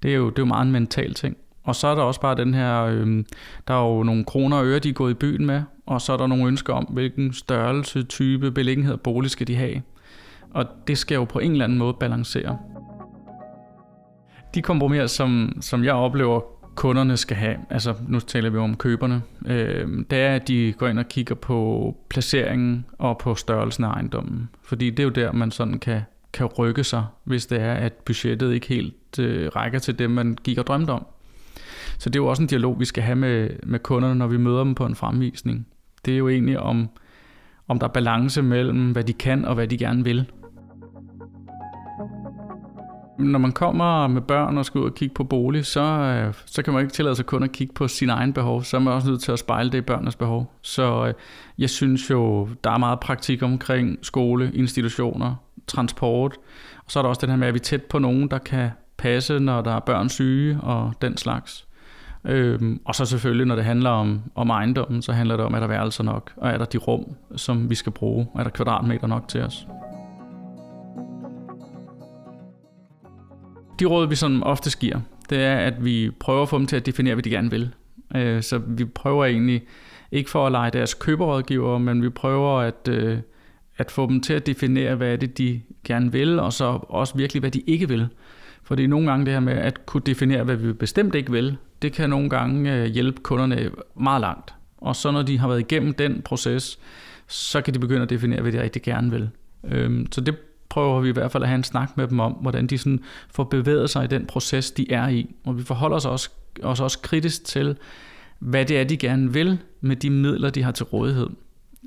Det 0.02 0.10
er 0.10 0.16
jo, 0.16 0.30
det 0.30 0.38
er 0.38 0.42
jo 0.42 0.46
meget 0.46 0.66
en 0.66 0.72
mental 0.72 1.14
ting. 1.14 1.36
Og 1.62 1.76
så 1.76 1.86
er 1.86 1.94
der 1.94 2.02
også 2.02 2.20
bare 2.20 2.36
den 2.36 2.54
her, 2.54 2.82
øh, 2.82 3.24
der 3.68 3.74
er 3.74 3.96
jo 3.96 4.02
nogle 4.02 4.24
kroner 4.24 4.56
og 4.56 4.66
øre, 4.66 4.78
de 4.78 4.88
er 4.88 4.92
gået 4.92 5.10
i 5.10 5.14
byen 5.14 5.46
med, 5.46 5.62
og 5.86 6.00
så 6.00 6.12
er 6.12 6.16
der 6.16 6.26
nogle 6.26 6.46
ønsker 6.46 6.72
om, 6.72 6.84
hvilken 6.84 7.32
størrelse, 7.32 8.02
type, 8.02 8.50
beliggenhed 8.50 8.92
og 8.92 9.00
bolig 9.00 9.30
skal 9.30 9.46
de 9.46 9.56
have. 9.56 9.82
Og 10.50 10.66
det 10.86 10.98
skal 10.98 11.14
jo 11.14 11.24
på 11.24 11.38
en 11.38 11.52
eller 11.52 11.64
anden 11.64 11.78
måde 11.78 11.94
balancere. 12.00 12.58
De 14.56 14.62
kompromiser, 14.62 15.06
som, 15.06 15.52
som 15.60 15.84
jeg 15.84 15.94
oplever, 15.94 16.40
kunderne 16.74 17.16
skal 17.16 17.36
have, 17.36 17.56
altså 17.70 17.94
nu 18.08 18.20
taler 18.20 18.50
vi 18.50 18.58
om 18.58 18.76
køberne, 18.76 19.22
øh, 19.46 19.88
det 20.10 20.18
er, 20.18 20.34
at 20.34 20.48
de 20.48 20.74
går 20.78 20.88
ind 20.88 20.98
og 20.98 21.08
kigger 21.08 21.34
på 21.34 21.96
placeringen 22.08 22.86
og 22.98 23.18
på 23.18 23.34
størrelsen 23.34 23.84
af 23.84 23.88
ejendommen. 23.88 24.48
Fordi 24.62 24.90
det 24.90 24.98
er 24.98 25.04
jo 25.04 25.10
der, 25.10 25.32
man 25.32 25.50
sådan 25.50 25.78
kan, 25.78 26.00
kan 26.32 26.46
rykke 26.46 26.84
sig, 26.84 27.04
hvis 27.24 27.46
det 27.46 27.60
er, 27.60 27.74
at 27.74 27.92
budgettet 27.92 28.54
ikke 28.54 28.66
helt 28.66 29.18
øh, 29.18 29.48
rækker 29.56 29.78
til 29.78 29.98
det, 29.98 30.10
man 30.10 30.36
gik 30.44 30.58
og 30.58 30.66
drømte 30.66 30.90
om. 30.90 31.06
Så 31.98 32.10
det 32.10 32.18
er 32.18 32.22
jo 32.22 32.26
også 32.26 32.42
en 32.42 32.48
dialog, 32.48 32.80
vi 32.80 32.84
skal 32.84 33.02
have 33.02 33.16
med, 33.16 33.50
med 33.62 33.78
kunderne, 33.78 34.14
når 34.14 34.26
vi 34.26 34.36
møder 34.36 34.64
dem 34.64 34.74
på 34.74 34.86
en 34.86 34.94
fremvisning. 34.94 35.66
Det 36.04 36.14
er 36.14 36.18
jo 36.18 36.28
egentlig 36.28 36.58
om, 36.58 36.88
om 37.68 37.78
der 37.78 37.86
er 37.86 37.92
balance 37.92 38.42
mellem, 38.42 38.92
hvad 38.92 39.04
de 39.04 39.12
kan 39.12 39.44
og 39.44 39.54
hvad 39.54 39.68
de 39.68 39.78
gerne 39.78 40.04
vil. 40.04 40.30
Når 43.18 43.38
man 43.38 43.52
kommer 43.52 44.06
med 44.06 44.22
børn 44.22 44.58
og 44.58 44.64
skal 44.64 44.78
ud 44.78 44.84
og 44.84 44.94
kigge 44.94 45.14
på 45.14 45.24
bolig, 45.24 45.66
så, 45.66 45.80
øh, 45.80 46.34
så 46.46 46.62
kan 46.62 46.72
man 46.72 46.82
ikke 46.82 46.92
tillade 46.92 47.16
sig 47.16 47.26
kun 47.26 47.42
at 47.42 47.52
kigge 47.52 47.74
på 47.74 47.88
sin 47.88 48.10
egen 48.10 48.32
behov. 48.32 48.62
Så 48.62 48.76
er 48.76 48.80
man 48.80 48.94
også 48.94 49.08
nødt 49.08 49.22
til 49.22 49.32
at 49.32 49.38
spejle 49.38 49.70
det 49.70 49.78
i 49.78 49.80
børnenes 49.80 50.16
behov. 50.16 50.52
Så 50.62 51.06
øh, 51.06 51.14
jeg 51.58 51.70
synes 51.70 52.10
jo, 52.10 52.48
der 52.64 52.70
er 52.70 52.78
meget 52.78 53.00
praktik 53.00 53.42
omkring 53.42 53.98
skole, 54.02 54.50
institutioner, 54.54 55.34
transport. 55.66 56.36
Og 56.78 56.90
så 56.90 56.98
er 56.98 57.02
der 57.02 57.08
også 57.08 57.20
den 57.20 57.30
her 57.30 57.36
med, 57.36 57.48
at 57.48 57.54
vi 57.54 57.58
er 57.58 57.62
tæt 57.62 57.82
på 57.82 57.98
nogen, 57.98 58.28
der 58.28 58.38
kan 58.38 58.70
passe, 58.96 59.38
når 59.38 59.60
der 59.60 59.72
er 59.72 59.80
børn 59.80 60.08
syge 60.08 60.58
og 60.60 60.92
den 61.02 61.16
slags. 61.16 61.66
Øhm, 62.24 62.80
og 62.84 62.94
så 62.94 63.04
selvfølgelig, 63.04 63.46
når 63.46 63.56
det 63.56 63.64
handler 63.64 63.90
om, 63.90 64.20
om 64.34 64.50
ejendommen, 64.50 65.02
så 65.02 65.12
handler 65.12 65.36
det 65.36 65.46
om, 65.46 65.54
er 65.54 65.60
der 65.60 65.66
værelser 65.66 66.04
nok, 66.04 66.32
og 66.36 66.50
er 66.50 66.58
der 66.58 66.64
de 66.64 66.78
rum, 66.78 67.04
som 67.36 67.70
vi 67.70 67.74
skal 67.74 67.92
bruge, 67.92 68.26
er 68.38 68.42
der 68.42 68.50
kvadratmeter 68.50 69.06
nok 69.06 69.28
til 69.28 69.42
os. 69.42 69.66
De 73.80 73.84
råd, 73.84 74.08
vi 74.08 74.14
sådan 74.14 74.42
ofte 74.42 74.78
giver, 74.78 75.00
det 75.30 75.38
er, 75.38 75.56
at 75.56 75.84
vi 75.84 76.10
prøver 76.20 76.42
at 76.42 76.48
få 76.48 76.58
dem 76.58 76.66
til 76.66 76.76
at 76.76 76.86
definere, 76.86 77.14
hvad 77.14 77.22
de 77.22 77.30
gerne 77.30 77.50
vil. 77.50 77.74
Øh, 78.16 78.42
så 78.42 78.58
vi 78.58 78.84
prøver 78.84 79.24
egentlig, 79.24 79.62
ikke 80.12 80.30
for 80.30 80.46
at 80.46 80.52
lege 80.52 80.70
deres 80.70 80.94
køberrådgiver, 80.94 81.78
men 81.78 82.02
vi 82.02 82.08
prøver 82.08 82.58
at, 82.60 82.88
øh, 82.88 83.18
at 83.76 83.90
få 83.90 84.06
dem 84.06 84.20
til 84.20 84.32
at 84.32 84.46
definere, 84.46 84.94
hvad 84.94 85.12
er 85.12 85.16
det, 85.16 85.38
de 85.38 85.60
gerne 85.84 86.12
vil, 86.12 86.38
og 86.38 86.52
så 86.52 86.64
også 86.88 87.16
virkelig, 87.16 87.40
hvad 87.40 87.50
de 87.50 87.60
ikke 87.60 87.88
vil. 87.88 88.08
Fordi 88.62 88.86
nogle 88.86 89.10
gange 89.10 89.26
det 89.26 89.32
her 89.32 89.40
med 89.40 89.52
at 89.52 89.86
kunne 89.86 90.02
definere, 90.06 90.44
hvad 90.44 90.56
vi 90.56 90.72
bestemt 90.72 91.14
ikke 91.14 91.32
vil, 91.32 91.56
det 91.82 91.92
kan 91.92 92.10
nogle 92.10 92.30
gange 92.30 92.74
øh, 92.74 92.86
hjælpe 92.86 93.20
kunderne 93.22 93.70
meget 94.00 94.20
langt. 94.20 94.54
Og 94.78 94.96
så 94.96 95.10
når 95.10 95.22
de 95.22 95.38
har 95.38 95.48
været 95.48 95.60
igennem 95.60 95.94
den 95.94 96.22
proces, 96.22 96.78
så 97.26 97.60
kan 97.60 97.74
de 97.74 97.78
begynde 97.78 98.02
at 98.02 98.10
definere, 98.10 98.42
hvad 98.42 98.52
de 98.52 98.62
rigtig 98.62 98.82
gerne 98.82 99.10
vil. 99.10 99.30
Øhm, 99.64 100.12
så 100.12 100.20
det 100.20 100.36
prøver 100.68 101.00
vi 101.00 101.08
i 101.08 101.12
hvert 101.12 101.32
fald 101.32 101.42
at 101.42 101.48
have 101.48 101.56
en 101.56 101.64
snak 101.64 101.96
med 101.96 102.08
dem 102.08 102.20
om, 102.20 102.32
hvordan 102.32 102.66
de 102.66 102.78
sådan 102.78 103.00
får 103.30 103.44
bevæget 103.44 103.90
sig 103.90 104.04
i 104.04 104.06
den 104.06 104.26
proces, 104.26 104.70
de 104.70 104.92
er 104.92 105.08
i. 105.08 105.34
Og 105.44 105.58
vi 105.58 105.62
forholder 105.62 105.96
os 105.96 106.04
også, 106.04 106.30
også, 106.62 106.84
også 106.84 106.98
kritisk 106.98 107.44
til, 107.44 107.76
hvad 108.38 108.64
det 108.64 108.80
er, 108.80 108.84
de 108.84 108.96
gerne 108.96 109.32
vil 109.32 109.58
med 109.80 109.96
de 109.96 110.10
midler, 110.10 110.50
de 110.50 110.62
har 110.62 110.72
til 110.72 110.84
rådighed. 110.84 111.28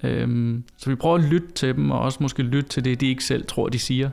Øhm, 0.03 0.63
så 0.77 0.89
vi 0.89 0.95
prøver 0.95 1.15
at 1.15 1.23
lytte 1.23 1.51
til 1.51 1.75
dem, 1.75 1.91
og 1.91 1.99
også 1.99 2.17
måske 2.21 2.43
lytte 2.43 2.69
til 2.69 2.85
det, 2.85 3.01
de 3.01 3.07
ikke 3.07 3.23
selv 3.23 3.45
tror, 3.45 3.69
de 3.69 3.79
siger. 3.79 4.09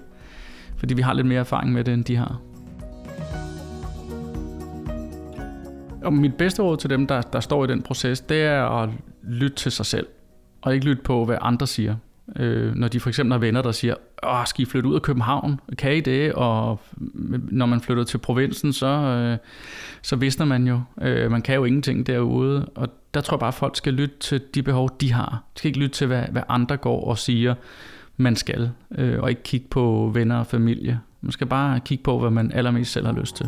Fordi 0.76 0.94
vi 0.94 1.02
har 1.02 1.12
lidt 1.12 1.26
mere 1.26 1.40
erfaring 1.40 1.72
med 1.72 1.84
det, 1.84 1.94
end 1.94 2.04
de 2.04 2.16
har. 2.16 2.40
Og 6.04 6.12
mit 6.12 6.34
bedste 6.34 6.62
råd 6.62 6.76
til 6.76 6.90
dem, 6.90 7.06
der, 7.06 7.20
der 7.20 7.40
står 7.40 7.64
i 7.64 7.66
den 7.66 7.82
proces, 7.82 8.20
det 8.20 8.42
er 8.42 8.62
at 8.62 8.90
lytte 9.22 9.56
til 9.56 9.72
sig 9.72 9.86
selv, 9.86 10.06
og 10.62 10.74
ikke 10.74 10.86
lytte 10.86 11.02
på, 11.02 11.24
hvad 11.24 11.38
andre 11.40 11.66
siger. 11.66 11.96
Øh, 12.36 12.74
når 12.74 12.88
de 12.88 13.00
for 13.00 13.08
eksempel 13.08 13.32
har 13.32 13.38
venner, 13.38 13.62
der 13.62 13.72
siger, 13.72 13.94
Åh, 14.22 14.46
skal 14.46 14.62
I 14.62 14.66
flytte 14.66 14.88
ud 14.88 14.94
af 14.94 15.02
København? 15.02 15.60
Kan 15.78 15.96
I 15.96 16.00
det? 16.00 16.32
Og 16.32 16.80
når 17.50 17.66
man 17.66 17.80
flytter 17.80 18.04
til 18.04 18.18
provinsen, 18.18 18.72
så, 18.72 18.86
øh, 18.86 19.38
så 20.02 20.16
visner 20.16 20.46
man 20.46 20.66
jo, 20.66 20.80
øh, 21.02 21.30
man 21.30 21.42
kan 21.42 21.54
jo 21.54 21.64
ingenting 21.64 22.06
derude. 22.06 22.68
Og 22.74 22.88
der 23.14 23.20
tror 23.20 23.36
jeg 23.36 23.40
bare, 23.40 23.48
at 23.48 23.54
folk 23.54 23.76
skal 23.76 23.92
lytte 23.92 24.18
til 24.20 24.42
de 24.54 24.62
behov, 24.62 24.90
de 25.00 25.12
har. 25.12 25.42
De 25.54 25.58
skal 25.58 25.68
ikke 25.68 25.80
lytte 25.80 25.94
til, 25.94 26.06
hvad, 26.06 26.22
hvad 26.30 26.42
andre 26.48 26.76
går 26.76 27.08
og 27.08 27.18
siger, 27.18 27.54
man 28.16 28.36
skal. 28.36 28.70
Øh, 28.98 29.22
og 29.22 29.30
ikke 29.30 29.42
kigge 29.42 29.66
på 29.70 30.10
venner 30.14 30.38
og 30.38 30.46
familie. 30.46 31.00
Man 31.20 31.32
skal 31.32 31.46
bare 31.46 31.80
kigge 31.80 32.04
på, 32.04 32.18
hvad 32.18 32.30
man 32.30 32.52
allermest 32.52 32.92
selv 32.92 33.06
har 33.06 33.12
lyst 33.12 33.36
til. 33.36 33.46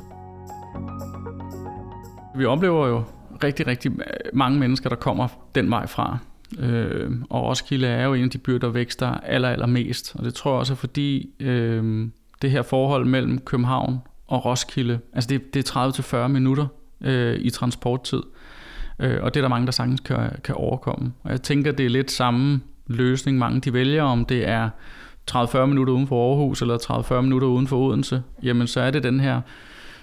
Vi 2.37 2.45
oplever 2.45 2.87
jo 2.87 3.03
rigtig, 3.45 3.67
rigtig 3.67 3.93
øh, 3.93 4.05
mange 4.33 4.59
mennesker, 4.59 4.89
der 4.89 4.97
kommer 4.97 5.29
den 5.55 5.71
vej 5.71 5.87
fra. 5.87 6.19
Øh, 6.59 7.11
og 7.31 7.43
Roskilde 7.43 7.87
er 7.87 8.05
jo 8.05 8.15
en 8.15 8.25
af 8.25 8.31
de 8.31 8.39
byer, 8.39 8.59
der 8.59 8.69
vækster 8.69 9.09
aller, 9.09 9.49
aller 9.49 9.67
mest. 9.67 10.17
Og 10.19 10.25
det 10.25 10.35
tror 10.35 10.51
jeg 10.51 10.59
også 10.59 10.73
er 10.73 10.77
fordi 10.77 11.31
øh, 11.41 12.09
det 12.43 12.51
her 12.51 12.63
forhold 12.63 13.05
mellem 13.05 13.39
København 13.39 13.99
og 14.27 14.45
Roskilde, 14.45 14.99
altså 15.13 15.29
det, 15.29 15.55
det 15.55 15.77
er 15.77 16.25
30-40 16.25 16.29
minutter 16.29 16.67
øh, 17.01 17.39
i 17.41 17.51
transporttid. 17.51 18.23
Øh, 18.99 19.23
og 19.23 19.35
det 19.35 19.41
er 19.41 19.43
der 19.43 19.49
mange, 19.49 19.67
der 19.67 19.73
sagtens 19.73 20.01
kan, 20.01 20.31
kan 20.45 20.55
overkomme. 20.55 21.13
Og 21.23 21.31
jeg 21.31 21.43
tænker, 21.43 21.73
det 21.73 21.87
er 21.87 21.91
lidt 21.91 22.11
samme 22.11 22.61
løsning, 22.87 23.39
mange 23.39 23.61
de 23.61 23.73
vælger, 23.73 24.03
om 24.03 24.25
det 24.25 24.49
er 24.49 24.71
30-40 25.31 25.67
minutter 25.67 25.95
uden 25.95 26.07
for 26.07 26.31
Aarhus, 26.31 26.63
eller 26.63 26.79
30-40 27.19 27.21
minutter 27.21 27.49
uden 27.49 27.67
for 27.67 27.77
Odense, 27.77 28.23
jamen 28.43 28.67
så 28.67 28.81
er 28.81 28.91
det 28.91 29.03
den 29.03 29.21
her 29.21 29.41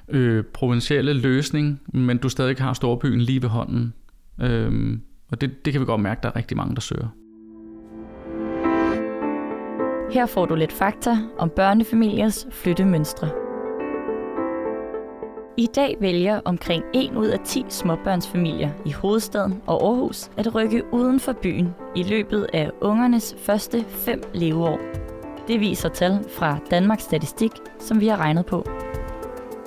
øh, 0.10 0.44
provincielle 0.44 1.14
løsning, 1.14 1.82
men 1.88 2.18
du 2.18 2.30
stadig 2.30 2.58
har 2.58 2.74
storbyen 2.74 3.22
lige 3.22 3.42
ved 3.42 3.50
hånden. 3.50 3.94
Øh, 4.42 4.98
og 5.32 5.42
det, 5.42 5.66
det 5.66 5.74
kan 5.74 5.82
vi 5.82 5.86
godt 5.86 6.02
mærke, 6.02 6.20
der 6.24 6.30
er 6.30 6.36
rigtig 6.36 6.58
mange, 6.58 6.76
der 6.76 6.82
søger. 6.82 7.08
Her 10.12 10.26
får 10.26 10.46
du 10.46 10.56
lidt 10.56 10.72
fakta 10.72 11.18
om 11.38 11.50
børnefamiliers 11.50 12.48
flyttemønstre. 12.52 13.30
I 15.58 15.68
dag 15.76 15.98
vælger 16.00 16.42
omkring 16.46 16.84
1 16.94 17.16
ud 17.16 17.28
af 17.28 17.40
10 17.40 17.66
småbørnsfamilier 17.70 18.70
i 18.86 18.92
hovedstaden 18.92 19.62
og 19.68 19.88
Aarhus 19.88 20.30
at 20.38 20.56
rykke 20.56 20.84
uden 20.92 21.20
for 21.20 21.34
byen 21.34 21.76
i 21.96 22.04
løbet 22.04 22.48
af 22.54 22.72
ungernes 22.82 23.36
første 23.40 23.84
fem 23.84 24.22
leveår. 24.34 24.80
Det 25.48 25.60
viser 25.60 25.90
tal 25.90 26.26
fra 26.38 26.58
Danmarks 26.72 27.04
Statistik, 27.04 27.52
som 27.80 28.02
vi 28.02 28.08
har 28.08 28.18
regnet 28.18 28.46
på. 28.46 28.66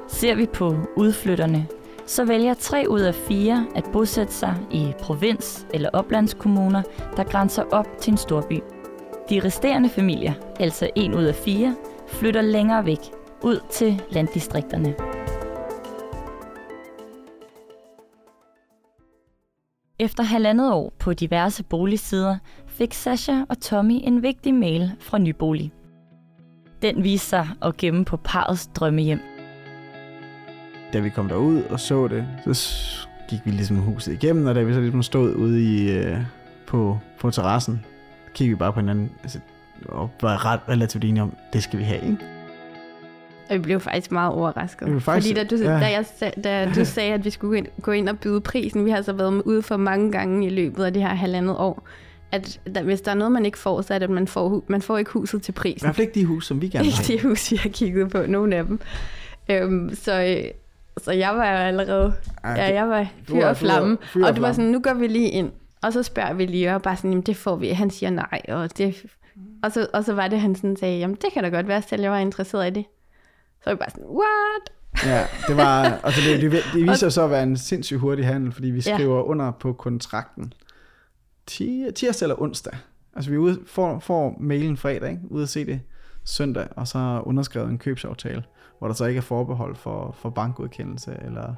Ser 0.09 0.35
vi 0.35 0.47
på 0.47 0.77
udflytterne, 0.97 1.67
så 2.09 2.25
vælger 2.25 2.55
3 2.55 2.85
ud 2.89 3.01
af 3.01 3.15
4 3.15 3.67
at 3.75 3.85
bosætte 3.93 4.33
sig 4.33 4.57
i 4.71 4.93
provins- 5.03 5.67
eller 5.75 5.91
oplandskommuner, 5.93 6.83
der 7.17 7.25
grænser 7.25 7.63
op 7.73 7.87
til 8.01 8.11
en 8.11 8.17
storby. 8.17 8.61
De 9.31 9.41
resterende 9.45 9.89
familier, 9.89 10.33
altså 10.61 10.91
1 10.97 11.15
ud 11.15 11.25
af 11.25 11.35
4, 11.35 11.77
flytter 12.09 12.43
længere 12.43 12.85
væk, 12.85 12.99
ud 13.43 13.61
til 13.71 14.03
landdistrikterne. 14.11 14.95
Efter 19.99 20.23
halvandet 20.23 20.73
år 20.73 20.93
på 20.99 21.13
diverse 21.13 21.65
boligsider 21.65 22.37
fik 22.67 22.95
Sasha 22.95 23.43
og 23.49 23.61
Tommy 23.61 24.01
en 24.03 24.23
vigtig 24.23 24.55
mail 24.55 24.93
fra 25.01 25.19
Nybolig. 25.19 25.73
Den 26.83 27.05
viste 27.05 27.29
sig 27.29 27.49
at 27.63 27.77
gemme 27.77 28.05
på 28.05 28.17
parets 28.17 28.67
drømmehjem. 28.67 29.21
Da 30.93 30.99
vi 30.99 31.09
kom 31.09 31.29
derud 31.29 31.63
og 31.63 31.81
så 31.81 32.09
det, 32.09 32.27
så 32.57 33.09
gik 33.29 33.41
vi 33.45 33.51
ligesom 33.51 33.77
huset 33.77 34.13
igennem, 34.13 34.47
og 34.47 34.55
da 34.55 34.63
vi 34.63 34.73
så 34.73 34.81
ligesom 34.81 35.03
stod 35.03 35.35
ude 35.35 35.63
i, 35.63 35.93
øh, 35.99 36.17
på, 36.67 36.99
på 37.21 37.31
terrassen, 37.31 37.85
kiggede 38.35 38.57
vi 38.57 38.59
bare 38.59 38.73
på 38.73 38.81
hinanden 38.81 39.11
altså, 39.23 39.39
og 39.87 40.11
var 40.23 40.47
ret 40.47 40.61
relativt 40.69 41.05
enige 41.05 41.23
om, 41.23 41.33
det 41.53 41.63
skal 41.63 41.79
vi 41.79 41.85
have, 41.85 42.03
ikke? 42.03 42.19
Og 43.51 43.55
vi 43.55 43.61
blev 43.61 43.81
faktisk 43.81 44.13
meget 44.13 44.33
overrasket. 44.33 44.95
Vi 44.95 45.01
faktisk, 45.01 45.37
Fordi 45.37 45.49
da 45.49 45.57
du, 45.57 45.63
ja. 45.63 45.81
da, 45.81 45.87
jeg, 45.87 46.05
da 46.45 46.73
du 46.75 46.85
sagde, 46.95 47.13
at 47.13 47.25
vi 47.25 47.31
skulle 47.31 47.51
gå 47.51 47.55
ind, 47.55 47.67
gå 47.83 47.91
ind 47.93 48.09
og 48.09 48.19
byde 48.19 48.41
prisen, 48.41 48.85
vi 48.85 48.91
har 48.91 49.03
så 49.03 49.13
været 49.13 49.43
ude 49.43 49.63
for 49.63 49.77
mange 49.77 50.13
gange 50.13 50.47
i 50.47 50.51
løbet 50.51 50.85
af 50.85 50.93
det 50.93 51.03
her 51.03 51.15
halvandet 51.15 51.57
år, 51.57 51.89
at 52.33 52.61
der, 52.75 52.83
hvis 52.83 53.01
der 53.01 53.11
er 53.11 53.15
noget, 53.15 53.33
man 53.33 53.47
ikke 53.47 53.59
får, 53.59 53.83
så 53.83 53.95
er 53.95 53.99
det, 53.99 54.05
at 54.05 54.11
man 54.11 54.27
får, 54.27 54.65
man 54.69 54.83
får 54.83 54.99
ikke 54.99 55.11
huset 55.11 55.43
til 55.43 55.53
I 55.53 55.55
prisen. 55.55 55.87
hvert 55.87 55.97
fald 55.97 56.07
ikke 56.09 56.21
de 56.21 56.25
hus, 56.25 56.47
som 56.47 56.63
vi 56.63 56.69
gerne 56.69 56.85
vil 56.85 56.95
Ikke 57.01 57.13
det 57.13 57.23
hus, 57.23 57.51
vi 57.51 57.57
har 57.57 57.69
kigget 57.69 58.11
på, 58.11 58.27
nogen 58.27 58.53
af 58.53 58.65
dem. 58.65 58.81
Øhm, 59.51 59.95
så, 59.95 60.23
øh, 60.25 60.51
så 60.99 61.13
jeg 61.13 61.35
var 61.37 61.51
jo 61.51 61.57
allerede, 61.57 62.13
Ej, 62.45 62.51
ja, 62.53 62.67
det- 62.69 62.75
jeg 62.75 62.89
var 62.89 63.07
fyr 63.29 63.47
og 63.47 63.57
flamme. 63.57 63.91
du 63.91 63.97
var 63.97 64.07
fyr 64.07 64.23
og 64.23 64.29
Og 64.29 64.35
det 64.35 64.43
var 64.43 64.53
sådan, 64.53 64.71
nu 64.71 64.81
går 64.81 64.95
vi 64.95 65.07
lige 65.07 65.29
ind, 65.31 65.51
og 65.83 65.93
så 65.93 66.03
spørger 66.03 66.33
vi 66.35 66.47
lige, 66.47 66.75
og 66.75 66.83
bare 66.83 66.97
sådan, 66.97 67.11
jamen 67.11 67.23
det 67.23 67.37
får 67.37 67.57
vi. 67.57 67.69
Han 67.69 67.91
siger 67.91 68.11
nej, 68.11 68.41
og 68.49 68.79
det... 68.79 69.07
Og 69.63 69.73
så, 69.73 69.87
og 69.95 70.05
så 70.05 70.15
var 70.15 70.29
det, 70.29 70.41
han 70.41 70.55
sådan 70.55 70.77
sagde, 70.77 70.99
jamen 70.99 71.17
det 71.23 71.33
kan 71.33 71.43
da 71.45 71.49
godt 71.49 71.69
være, 71.69 71.83
selv 71.83 72.03
jeg 72.03 72.11
var 72.11 72.19
interesseret 72.19 72.67
i 72.67 72.71
det. 72.71 72.85
Så 73.65 73.71
var 73.71 73.73
vi 73.73 73.79
bare 73.79 73.91
sådan, 73.91 74.05
what? 74.09 74.73
Ja, 75.07 75.25
det 75.49 75.57
var, 75.57 75.83
altså 76.05 76.21
det, 76.31 76.43
det, 76.43 76.53
det 76.75 76.83
viser 76.83 76.95
sig 76.95 77.13
så 77.13 77.23
at 77.25 77.31
være 77.31 77.43
en 77.43 77.57
sindssygt 77.57 78.01
hurtig 78.01 78.27
handel, 78.27 78.53
fordi 78.53 78.71
vi 78.71 78.83
Ja. 78.87 78.95
skriver 78.97 79.23
under 79.23 79.51
på 79.51 79.73
kontrakten 79.73 80.53
ti- 81.47 81.91
tirsdag 81.95 82.25
eller 82.25 82.43
onsdag. 82.43 82.73
Altså 83.17 83.31
vi 83.31 83.37
ude, 83.37 83.61
får, 83.67 83.99
får 83.99 84.37
mailen 84.41 84.77
fredag, 84.77 85.11
ikke? 85.11 85.23
ude 85.31 85.43
at 85.43 85.49
se 85.49 85.67
det 85.67 85.81
søndag, 86.29 86.69
og 86.77 86.89
så 86.89 87.23
underskrevet 87.25 87.71
en 87.71 87.79
købsaftale, 87.79 88.43
hvor 88.79 88.89
der 88.89 88.95
så 88.95 89.05
ikke 89.05 89.19
er 89.19 89.23
forbehold 89.23 89.77
for, 89.77 90.15
for 90.19 90.31
bankgodkendelse 90.31 91.17
eller, 91.25 91.55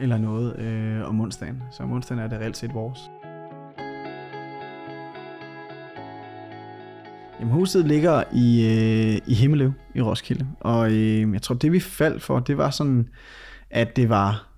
eller 0.00 0.18
noget 0.18 0.58
øh, 0.58 1.08
om 1.08 1.20
onsdagen. 1.20 1.62
Så 1.70 1.82
om 1.82 1.92
onsdagen 1.92 2.22
er 2.22 2.28
det 2.28 2.38
reelt 2.38 2.56
set 2.56 2.74
vores. 2.74 2.98
Jamen, 7.40 7.52
huset 7.52 7.86
ligger 7.86 8.22
i, 8.32 8.66
øh, 8.66 9.20
i 9.26 9.34
Himmeløv 9.34 9.72
i 9.94 10.02
Roskilde, 10.02 10.46
og 10.60 10.92
øh, 10.92 11.32
jeg 11.32 11.42
tror, 11.42 11.54
det 11.54 11.72
vi 11.72 11.80
faldt 11.80 12.22
for, 12.22 12.38
det 12.38 12.58
var 12.58 12.70
sådan, 12.70 13.08
at 13.70 13.96
det 13.96 14.08
var 14.08 14.53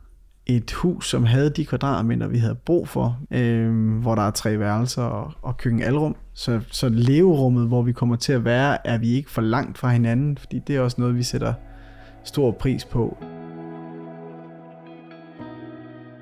et 0.47 0.73
hus, 0.73 1.09
som 1.09 1.25
havde 1.25 1.51
de 1.51 1.67
kvadratmeter, 1.67 2.27
vi 2.27 2.39
havde 2.39 2.55
brug 2.55 2.89
for, 2.89 3.19
øh, 3.31 3.99
hvor 4.01 4.15
der 4.15 4.23
er 4.23 4.31
tre 4.31 4.59
værelser 4.59 5.03
og, 5.03 5.33
og 5.43 5.57
køkkenalrum. 5.57 6.17
Så, 6.35 6.61
så 6.71 6.89
leverummet, 6.89 7.69
hvor 7.69 7.83
vi 7.83 7.93
kommer 7.93 8.17
til 8.17 8.33
at 8.33 8.45
være, 8.45 8.87
er 8.87 8.99
vi 8.99 9.13
ikke 9.13 9.31
for 9.31 9.43
langt 9.43 9.79
fra 9.79 9.91
hinanden, 9.91 10.39
fordi 10.39 10.59
det 10.67 10.77
er 10.77 10.81
også 10.81 11.01
noget, 11.01 11.17
vi 11.17 11.23
sætter 11.23 11.55
stor 12.25 12.51
pris 12.51 12.85
på. 12.85 13.17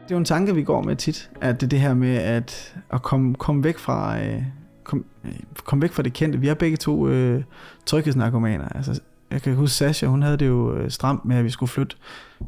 Det 0.05 0.11
er 0.11 0.15
jo 0.15 0.19
en 0.19 0.25
tanke, 0.25 0.55
vi 0.55 0.63
går 0.63 0.83
med 0.83 0.97
tit, 0.97 1.31
at 1.41 1.61
det 1.61 1.71
det 1.71 1.81
her 1.81 1.95
med 1.95 2.17
at, 2.17 2.77
at 2.91 3.03
komme, 3.03 3.35
komme 3.35 3.65
væk 3.65 3.79
fra... 3.79 4.21
Øh, 4.25 4.43
kom, 4.85 5.05
øh, 5.25 5.33
kom 5.65 5.83
væk 5.83 5.93
fra 5.93 6.03
det 6.03 6.13
kendte. 6.13 6.41
Vi 6.41 6.49
er 6.49 6.55
begge 6.55 6.77
to 6.77 7.09
øh, 7.09 7.43
tryghedsnarkomaner. 7.87 8.69
Altså, 8.69 9.01
jeg 9.35 9.43
kan 9.43 9.55
huske 9.55 9.75
Sasha, 9.75 10.07
hun 10.07 10.23
havde 10.23 10.37
det 10.37 10.47
jo 10.47 10.77
øh, 10.77 10.91
stramt 10.91 11.25
med, 11.25 11.37
at 11.37 11.45
vi 11.45 11.51
skulle 11.51 11.71
flytte 11.71 11.97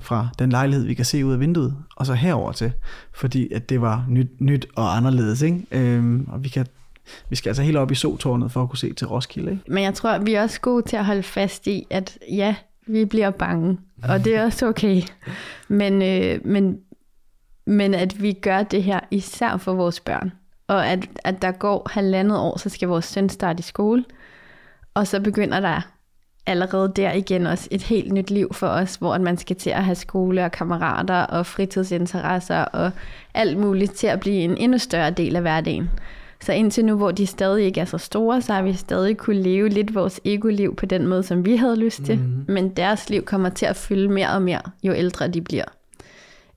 fra 0.01 0.29
den 0.39 0.51
lejlighed, 0.51 0.87
vi 0.87 0.95
kan 0.95 1.05
se 1.05 1.25
ud 1.25 1.33
af 1.33 1.41
vinduet, 1.41 1.77
og 1.97 2.07
så 2.07 2.15
herover 2.15 2.53
til, 2.53 2.73
fordi 3.13 3.53
at 3.53 3.69
det 3.69 3.81
var 3.81 4.05
nyt, 4.09 4.41
nyt 4.41 4.67
og 4.77 4.97
anderledes, 4.97 5.43
ikke? 5.43 5.67
Øhm, 5.71 6.29
og 6.29 6.45
vi 6.45 6.49
kan 6.49 6.67
vi 7.29 7.37
skal 7.37 7.51
altså 7.51 7.63
helt 7.63 7.77
op 7.77 7.91
i 7.91 7.95
sotårnet 7.95 8.53
for 8.53 8.63
at 8.63 8.69
kunne 8.69 8.79
se 8.79 8.93
til 8.93 9.07
Roskilde, 9.07 9.51
ikke? 9.51 9.63
Men 9.67 9.85
jeg 9.85 9.95
tror, 9.95 10.19
vi 10.19 10.35
er 10.35 10.43
også 10.43 10.61
gode 10.61 10.83
til 10.83 10.97
at 10.97 11.05
holde 11.05 11.23
fast 11.23 11.67
i, 11.67 11.87
at 11.91 12.19
ja, 12.31 12.55
vi 12.87 13.05
bliver 13.05 13.31
bange, 13.31 13.79
og 14.09 14.25
det 14.25 14.37
er 14.37 14.45
også 14.45 14.67
okay. 14.67 15.03
Men, 15.69 16.03
øh, 16.03 16.47
men, 16.47 16.79
men 17.67 17.95
at 17.95 18.23
vi 18.23 18.33
gør 18.33 18.63
det 18.63 18.83
her 18.83 19.01
især 19.11 19.57
for 19.57 19.75
vores 19.75 20.01
børn. 20.01 20.33
Og 20.69 20.87
at, 20.87 21.09
at 21.25 21.43
der 21.43 21.53
går 21.53 21.91
halvandet 21.91 22.39
år, 22.39 22.59
så 22.59 22.69
skal 22.69 22.89
vores 22.89 23.05
søn 23.05 23.29
starte 23.29 23.59
i 23.59 23.63
skole. 23.63 24.05
Og 24.95 25.07
så 25.07 25.21
begynder 25.21 25.61
der 25.61 25.81
allerede 26.47 26.93
der 26.97 27.13
igen 27.13 27.47
også 27.47 27.69
et 27.71 27.83
helt 27.83 28.13
nyt 28.13 28.31
liv 28.31 28.53
for 28.53 28.67
os, 28.67 28.95
hvor 28.95 29.15
at 29.15 29.21
man 29.21 29.39
skal 29.39 29.57
til 29.57 29.71
at 29.71 29.85
have 29.85 29.95
skole 29.95 30.45
og 30.45 30.53
kammerater 30.53 31.21
og 31.23 31.47
fritidsinteresser 31.47 32.61
og 32.61 32.91
alt 33.35 33.59
muligt 33.59 33.93
til 33.93 34.07
at 34.07 34.21
blive 34.21 34.37
en 34.37 34.57
endnu 34.57 34.79
større 34.79 35.11
del 35.11 35.37
af 35.37 35.43
hverdagen. 35.43 35.91
Så 36.41 36.53
indtil 36.53 36.85
nu, 36.85 36.97
hvor 36.97 37.11
de 37.11 37.27
stadig 37.27 37.65
ikke 37.65 37.81
er 37.81 37.85
så 37.85 37.99
store, 37.99 38.43
så 38.43 38.53
har 38.53 38.63
vi 38.63 38.73
stadig 38.73 39.17
kunne 39.17 39.43
leve 39.43 39.69
lidt 39.69 39.95
vores 39.95 40.21
ego-liv 40.25 40.77
på 40.77 40.87
den 40.87 41.07
måde, 41.07 41.23
som 41.23 41.45
vi 41.45 41.57
havde 41.57 41.77
lyst 41.77 42.03
til. 42.05 42.19
Mm-hmm. 42.19 42.45
Men 42.49 42.69
deres 42.69 43.11
liv 43.11 43.23
kommer 43.23 43.49
til 43.49 43.67
at 43.67 43.77
fylde 43.77 44.09
mere 44.09 44.31
og 44.31 44.43
mere, 44.43 44.61
jo 44.83 44.93
ældre 44.93 45.29
de 45.29 45.41
bliver. 45.41 45.65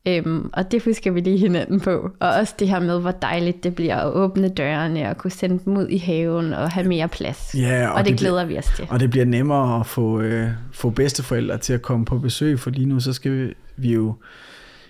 Øhm, 0.10 0.50
og 0.54 0.72
det 0.72 0.84
husker 0.84 1.12
vi 1.12 1.20
lige 1.20 1.38
hinanden 1.38 1.80
på. 1.80 2.12
Og 2.20 2.30
også 2.30 2.54
det 2.60 2.70
her 2.70 2.80
med, 2.80 3.01
hvor 3.01 3.12
dejligt 3.12 3.63
det 3.63 3.75
bliver 3.75 3.96
at 3.96 4.13
åbne 4.13 4.50
dørene 4.50 5.10
og 5.10 5.18
kunne 5.18 5.32
sende 5.32 5.60
dem 5.66 5.78
ud 5.78 5.88
i 5.88 5.98
haven 5.98 6.54
og 6.54 6.72
have 6.72 6.88
mere 6.88 7.08
plads. 7.08 7.56
Ja, 7.58 7.88
og, 7.88 7.94
og 7.94 8.00
det, 8.00 8.12
det 8.12 8.20
glæder 8.20 8.46
vi 8.46 8.58
os 8.58 8.72
til. 8.75 8.88
Og 8.89 9.00
det 9.00 9.10
bliver 9.10 9.25
nemmere 9.25 9.80
at 9.80 9.86
få, 9.86 10.22
øh, 10.22 10.48
få 10.72 10.89
bedsteforældre 10.89 11.58
til 11.58 11.74
at 11.74 11.82
komme 11.82 12.06
på 12.06 12.18
besøg, 12.18 12.60
for 12.60 12.70
lige 12.70 12.86
nu 12.86 13.00
så 13.00 13.13
skal 13.13 13.32
vi, 13.32 13.54
vi 13.78 13.94
jo 13.94 14.16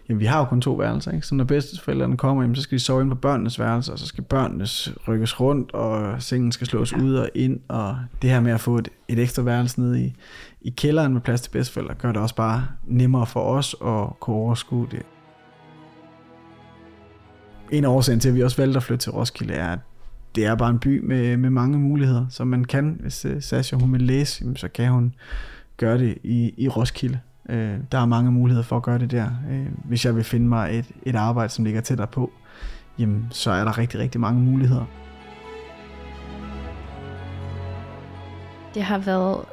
jamen 0.10 0.20
vi 0.20 0.26
har 0.26 0.40
jo 0.40 0.46
kun 0.46 0.62
to 0.62 0.74
værelser, 0.74 1.12
ikke? 1.12 1.28
så 1.28 1.36
når 1.36 1.44
bedsteforældrene 1.44 2.18
kommer, 2.18 2.44
jamen, 2.44 2.56
så 2.56 2.62
skal 2.62 2.78
de 2.78 2.84
sove 2.84 3.02
ind 3.02 3.10
på 3.10 3.16
børnenes 3.16 3.60
værelser, 3.60 3.94
og 3.94 4.00
så 4.00 4.06
skal 4.06 4.24
børnene 4.24 4.66
rykkes 5.08 5.40
rundt, 5.40 5.72
og 5.74 6.22
sengen 6.22 6.52
skal 6.52 6.68
slås 6.68 6.92
ja. 6.92 6.98
ud 6.98 7.14
og 7.14 7.30
ind, 7.36 7.60
og 7.68 7.98
det 8.22 8.30
her 8.30 8.40
med 8.40 8.52
at 8.52 8.60
få 8.60 8.78
et, 8.78 8.90
et 9.08 9.20
ekstra 9.20 9.42
værelse 9.42 9.82
nede 9.82 10.02
i, 10.02 10.14
i 10.62 10.70
kælderen 10.70 11.14
med 11.14 11.22
plads 11.22 11.42
til 11.42 11.50
bedsteforældre, 11.50 11.96
gør 11.96 12.12
det 12.12 12.22
også 12.22 12.36
bare 12.36 12.68
nemmere 12.84 13.26
for 13.26 13.40
os 13.40 13.76
at 13.86 14.20
kunne 14.20 14.36
overskue 14.36 14.88
det. 14.92 15.02
En 17.72 17.86
af 17.86 17.90
årsagen 17.90 18.20
til, 18.20 18.30
at 18.30 18.36
vi 18.36 18.44
også 18.44 18.58
valgte 18.58 18.78
at 18.78 18.84
flytte 18.84 19.04
til 19.04 19.12
Roskilde, 19.12 19.54
er, 19.54 19.72
at 19.72 19.80
det 20.36 20.46
er 20.46 20.56
bare 20.56 20.70
en 20.70 20.80
by 20.80 21.06
med, 21.06 21.38
med 21.38 21.50
mange 21.50 21.78
muligheder, 21.80 22.26
som 22.30 22.48
man 22.48 22.64
kan. 22.64 22.98
Hvis 23.00 23.26
uh, 23.26 23.32
Sasha 23.40 23.78
hun 23.78 23.94
vil 23.94 24.02
læse, 24.02 24.56
så 24.56 24.68
kan 24.68 24.92
hun 24.92 25.14
gøre 25.78 25.98
det 25.98 26.18
i, 26.24 26.54
i 26.58 26.68
Roskilde. 26.68 27.20
Uh, 27.50 27.56
der 27.92 27.98
er 27.98 28.06
mange 28.06 28.32
muligheder 28.32 28.64
for 28.64 28.78
at 28.78 28.84
gøre 28.84 29.00
det 29.00 29.12
der. 29.12 29.28
Uh, 29.50 29.68
hvis 29.84 30.06
jeg 30.06 30.16
vil 30.16 30.24
finde 30.24 30.48
mig 30.48 30.80
et, 30.80 30.86
et 31.04 31.16
arbejde, 31.16 31.50
som 31.50 31.66
ligger 31.66 31.82
tættere 31.82 32.08
på, 32.08 32.32
jamen, 33.00 33.28
så 33.32 33.52
er 33.52 33.64
der 33.64 33.78
rigtig, 33.78 34.00
rigtig 34.00 34.22
mange 34.22 34.42
muligheder. 34.42 34.86
Det 38.74 38.84
har 38.84 38.98
været 38.98 39.46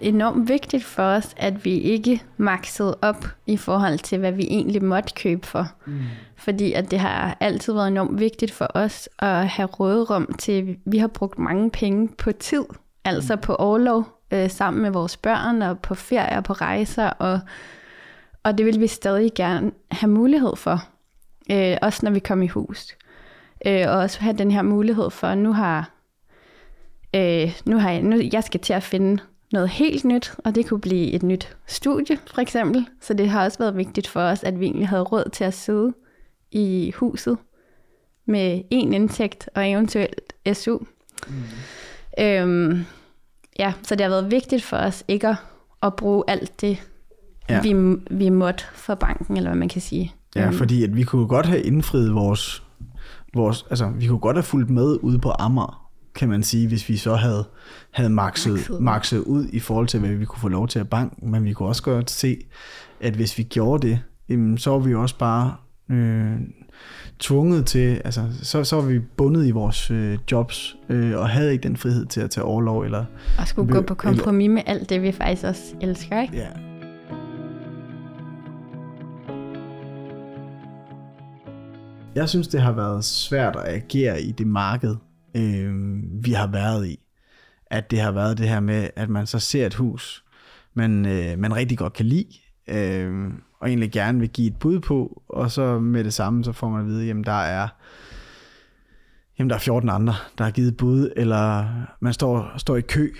enormt 0.00 0.48
vigtigt 0.48 0.84
for 0.84 1.02
os, 1.02 1.34
at 1.36 1.64
vi 1.64 1.70
ikke 1.70 2.22
maksede 2.36 2.98
op 3.02 3.26
i 3.46 3.56
forhold 3.56 3.98
til, 3.98 4.18
hvad 4.18 4.32
vi 4.32 4.42
egentlig 4.42 4.84
måtte 4.84 5.14
købe 5.14 5.46
for. 5.46 5.66
Mm. 5.86 6.00
Fordi 6.36 6.72
at 6.72 6.90
det 6.90 6.98
har 6.98 7.36
altid 7.40 7.72
været 7.72 7.88
enormt 7.88 8.20
vigtigt 8.20 8.52
for 8.52 8.66
os 8.74 9.08
at 9.18 9.48
have 9.48 9.66
råderum 9.66 10.34
til, 10.38 10.76
vi 10.84 10.98
har 10.98 11.08
brugt 11.08 11.38
mange 11.38 11.70
penge 11.70 12.08
på 12.18 12.32
tid, 12.32 12.64
altså 13.04 13.34
mm. 13.34 13.40
på 13.40 13.54
overlov 13.54 14.17
øh, 14.30 14.50
sammen 14.50 14.82
med 14.82 14.90
vores 14.90 15.16
børn, 15.16 15.62
og 15.62 15.78
på 15.78 15.94
ferier, 15.94 16.40
på 16.40 16.52
rejser, 16.52 17.10
og, 17.10 17.40
og 18.42 18.58
det 18.58 18.66
vil 18.66 18.80
vi 18.80 18.86
stadig 18.86 19.34
gerne 19.34 19.72
have 19.90 20.10
mulighed 20.10 20.56
for, 20.56 20.88
øh, 21.50 21.76
også 21.82 22.00
når 22.02 22.10
vi 22.10 22.18
kommer 22.18 22.44
i 22.44 22.48
hus. 22.48 22.96
Øh, 23.66 23.84
og 23.88 23.96
også 23.96 24.20
have 24.20 24.36
den 24.36 24.50
her 24.50 24.62
mulighed 24.62 25.10
for, 25.10 25.34
nu 25.34 25.52
har, 25.52 25.90
øh, 27.14 27.60
nu 27.64 27.78
har 27.78 27.90
jeg, 27.90 28.02
nu, 28.02 28.20
jeg 28.32 28.44
skal 28.44 28.60
til 28.60 28.72
at 28.72 28.82
finde 28.82 29.22
noget 29.52 29.68
helt 29.68 30.04
nyt, 30.04 30.34
og 30.44 30.54
det 30.54 30.66
kunne 30.66 30.80
blive 30.80 31.12
et 31.12 31.22
nyt 31.22 31.56
studie, 31.66 32.18
for 32.26 32.40
eksempel. 32.40 32.88
Så 33.00 33.14
det 33.14 33.28
har 33.28 33.44
også 33.44 33.58
været 33.58 33.76
vigtigt 33.76 34.08
for 34.08 34.20
os, 34.20 34.44
at 34.44 34.60
vi 34.60 34.66
egentlig 34.66 34.88
havde 34.88 35.02
råd 35.02 35.30
til 35.32 35.44
at 35.44 35.54
sidde 35.54 35.92
i 36.50 36.92
huset 36.96 37.38
med 38.26 38.62
en 38.70 38.92
indtægt 38.92 39.48
og 39.54 39.70
eventuelt 39.70 40.32
SU. 40.52 40.78
Mm. 41.28 41.34
Øhm, 42.20 42.84
ja, 43.58 43.72
så 43.82 43.94
det 43.94 44.00
har 44.04 44.10
været 44.10 44.30
vigtigt 44.30 44.64
for 44.64 44.76
os 44.76 45.04
ikke 45.08 45.28
at, 45.28 45.36
at 45.82 45.96
bruge 45.96 46.24
alt 46.28 46.60
det, 46.60 46.78
ja. 47.48 47.60
vi, 47.62 47.96
vi 48.10 48.28
måtte 48.28 48.64
for 48.72 48.94
banken, 48.94 49.36
eller 49.36 49.50
hvad 49.50 49.58
man 49.58 49.68
kan 49.68 49.80
sige. 49.80 50.14
Ja, 50.36 50.50
fordi 50.50 50.84
at 50.84 50.96
vi 50.96 51.02
kunne 51.02 51.26
godt 51.26 51.46
have 51.46 51.62
indfriet 51.62 52.14
vores, 52.14 52.62
vores, 53.34 53.66
altså 53.70 53.92
vi 53.96 54.06
kunne 54.06 54.18
godt 54.18 54.36
have 54.36 54.42
fulgt 54.42 54.70
med 54.70 54.98
ude 55.02 55.18
på 55.18 55.32
Amager, 55.38 55.88
kan 56.14 56.28
man 56.28 56.42
sige, 56.42 56.68
hvis 56.68 56.88
vi 56.88 56.96
så 56.96 57.14
havde, 57.14 57.44
havde 57.90 58.10
makset, 58.10 58.80
makset 58.80 59.18
ud 59.18 59.46
i 59.52 59.60
forhold 59.60 59.86
til, 59.86 60.00
hvad 60.00 60.10
vi 60.10 60.24
kunne 60.24 60.40
få 60.40 60.48
lov 60.48 60.68
til 60.68 60.78
at 60.78 60.88
banke. 60.88 61.26
Men 61.26 61.44
vi 61.44 61.52
kunne 61.52 61.68
også 61.68 61.82
godt 61.82 62.10
se, 62.10 62.36
at 63.00 63.14
hvis 63.14 63.38
vi 63.38 63.42
gjorde 63.42 63.88
det, 63.88 64.00
jamen, 64.28 64.58
så 64.58 64.70
var 64.70 64.78
vi 64.78 64.94
også 64.94 65.18
bare 65.18 65.54
øh, 65.90 66.36
tvunget 67.18 67.66
til, 67.66 68.00
altså 68.04 68.24
så, 68.42 68.64
så 68.64 68.76
var 68.76 68.82
vi 68.82 68.98
bundet 68.98 69.46
i 69.46 69.50
vores 69.50 69.90
øh, 69.90 70.18
jobs, 70.32 70.76
øh, 70.88 71.18
og 71.18 71.28
havde 71.28 71.52
ikke 71.52 71.68
den 71.68 71.76
frihed 71.76 72.06
til 72.06 72.20
at 72.20 72.30
tage 72.30 72.44
overlov. 72.44 72.82
Eller, 72.82 73.04
og 73.38 73.48
skulle 73.48 73.72
gå 73.72 73.80
på 73.80 73.94
kompromis 73.94 74.44
eller, 74.44 74.54
med 74.54 74.62
alt 74.66 74.90
det, 74.90 75.02
vi 75.02 75.12
faktisk 75.12 75.44
også 75.44 75.74
elsker, 75.80 76.22
ikke? 76.22 76.36
Ja. 76.36 76.48
Jeg 82.14 82.28
synes, 82.28 82.48
det 82.48 82.60
har 82.60 82.72
været 82.72 83.04
svært 83.04 83.56
at 83.56 83.74
agere 83.74 84.22
i 84.22 84.32
det 84.32 84.46
marked, 84.46 84.96
øh, 85.36 85.72
vi 86.24 86.32
har 86.32 86.46
været 86.46 86.86
i. 86.88 86.98
At 87.70 87.90
det 87.90 88.00
har 88.00 88.12
været 88.12 88.38
det 88.38 88.48
her 88.48 88.60
med, 88.60 88.90
at 88.96 89.08
man 89.08 89.26
så 89.26 89.38
ser 89.38 89.66
et 89.66 89.74
hus, 89.74 90.24
man, 90.74 91.06
øh, 91.06 91.38
man 91.38 91.56
rigtig 91.56 91.78
godt 91.78 91.92
kan 91.92 92.06
lide, 92.06 92.28
øh, 92.68 93.30
og 93.60 93.68
egentlig 93.68 93.92
gerne 93.92 94.20
vil 94.20 94.28
give 94.28 94.46
et 94.46 94.58
bud 94.58 94.80
på, 94.80 95.22
og 95.28 95.50
så 95.50 95.78
med 95.78 96.04
det 96.04 96.14
samme, 96.14 96.44
så 96.44 96.52
får 96.52 96.68
man 96.68 96.80
at 96.80 96.86
vide, 96.86 97.06
jamen 97.06 97.24
der 97.24 97.32
er, 97.32 97.68
jamen 99.38 99.50
der 99.50 99.56
er 99.56 99.60
14 99.60 99.88
andre, 99.88 100.14
der 100.38 100.44
har 100.44 100.50
givet 100.50 100.76
bud, 100.76 101.12
eller 101.16 101.68
man 102.00 102.12
står, 102.12 102.52
står 102.56 102.76
i 102.76 102.80
kø 102.80 103.12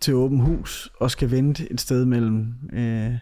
til 0.00 0.14
åben 0.14 0.40
hus, 0.40 0.90
og 1.00 1.10
skal 1.10 1.30
vente 1.30 1.72
et 1.72 1.80
sted 1.80 2.04
mellem 2.04 2.54
øh, 2.72 3.12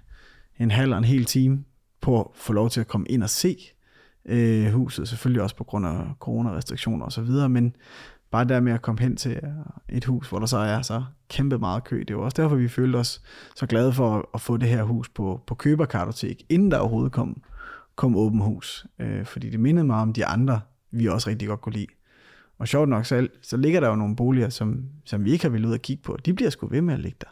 en 0.59 0.71
halv 0.71 0.93
og 0.93 0.99
en 0.99 1.05
hel 1.05 1.25
time 1.25 1.65
på 2.01 2.21
at 2.21 2.27
få 2.35 2.53
lov 2.53 2.71
til 2.71 2.81
at 2.81 2.89
komme 2.89 3.07
ind 3.09 3.23
og 3.23 3.31
se 3.31 3.57
øh, 4.27 4.67
huset, 4.73 5.09
selvfølgelig 5.09 5.43
også 5.43 5.57
på 5.57 5.65
grund 5.65 5.87
af 5.87 6.01
coronarestriktioner 6.21 7.07
osv., 7.07 7.49
men 7.49 7.77
bare 8.35 8.45
der 8.45 8.61
med 8.61 8.73
at 8.73 8.83
komme 8.83 9.01
hen 9.01 9.17
til 9.17 9.33
øh, 9.33 9.97
et 9.97 10.05
hus, 10.05 10.29
hvor 10.29 10.39
der 10.39 10.47
så 10.47 10.59
er 10.59 10.83
så 10.83 11.05
kæmpe 11.29 11.59
meget 11.59 11.85
kø, 11.85 12.05
det 12.09 12.17
var 12.17 12.23
også 12.23 12.43
derfor, 12.43 12.57
vi 12.57 12.69
følte 12.69 12.97
os 12.97 13.23
så 13.57 13.67
glade 13.67 13.93
for 13.93 14.31
at 14.35 14.41
få 14.41 14.57
det 14.57 14.69
her 14.69 14.83
hus 14.83 15.09
på, 15.09 15.41
på 15.47 15.55
køberkartotek, 15.55 16.43
inden 16.49 16.71
der 16.71 16.79
overhovedet 16.79 17.13
kom, 17.13 17.43
kom 17.97 18.17
åben 18.17 18.41
hus. 18.41 18.87
Øh, 18.99 19.25
fordi 19.25 19.51
det 19.51 19.61
mindede 19.61 19.87
mig 19.87 19.97
om 19.97 20.13
de 20.13 20.27
andre, 20.27 20.61
vi 20.91 21.07
også 21.07 21.31
rigtig 21.31 21.49
godt 21.49 21.61
kunne 21.61 21.73
lide. 21.73 21.87
Og 22.59 22.69
sjovt 22.69 22.89
nok, 22.89 23.07
så, 23.07 23.29
så 23.43 23.57
ligger 23.57 23.81
der 23.81 23.89
jo 23.89 23.97
nogle 23.97 24.17
boliger, 24.17 24.49
som, 24.49 24.85
som 25.05 25.25
vi 25.25 25.33
ikke 25.33 25.45
har 25.45 25.51
ville 25.51 25.69
ud 25.69 25.75
at 25.75 25.83
kigge 25.83 26.03
på. 26.03 26.17
De 26.25 26.35
bliver 26.35 26.51
sgu 26.51 26.67
ved 26.67 26.81
med 26.81 26.95
at 26.95 27.01
ligge 27.01 27.19
der. 27.21 27.31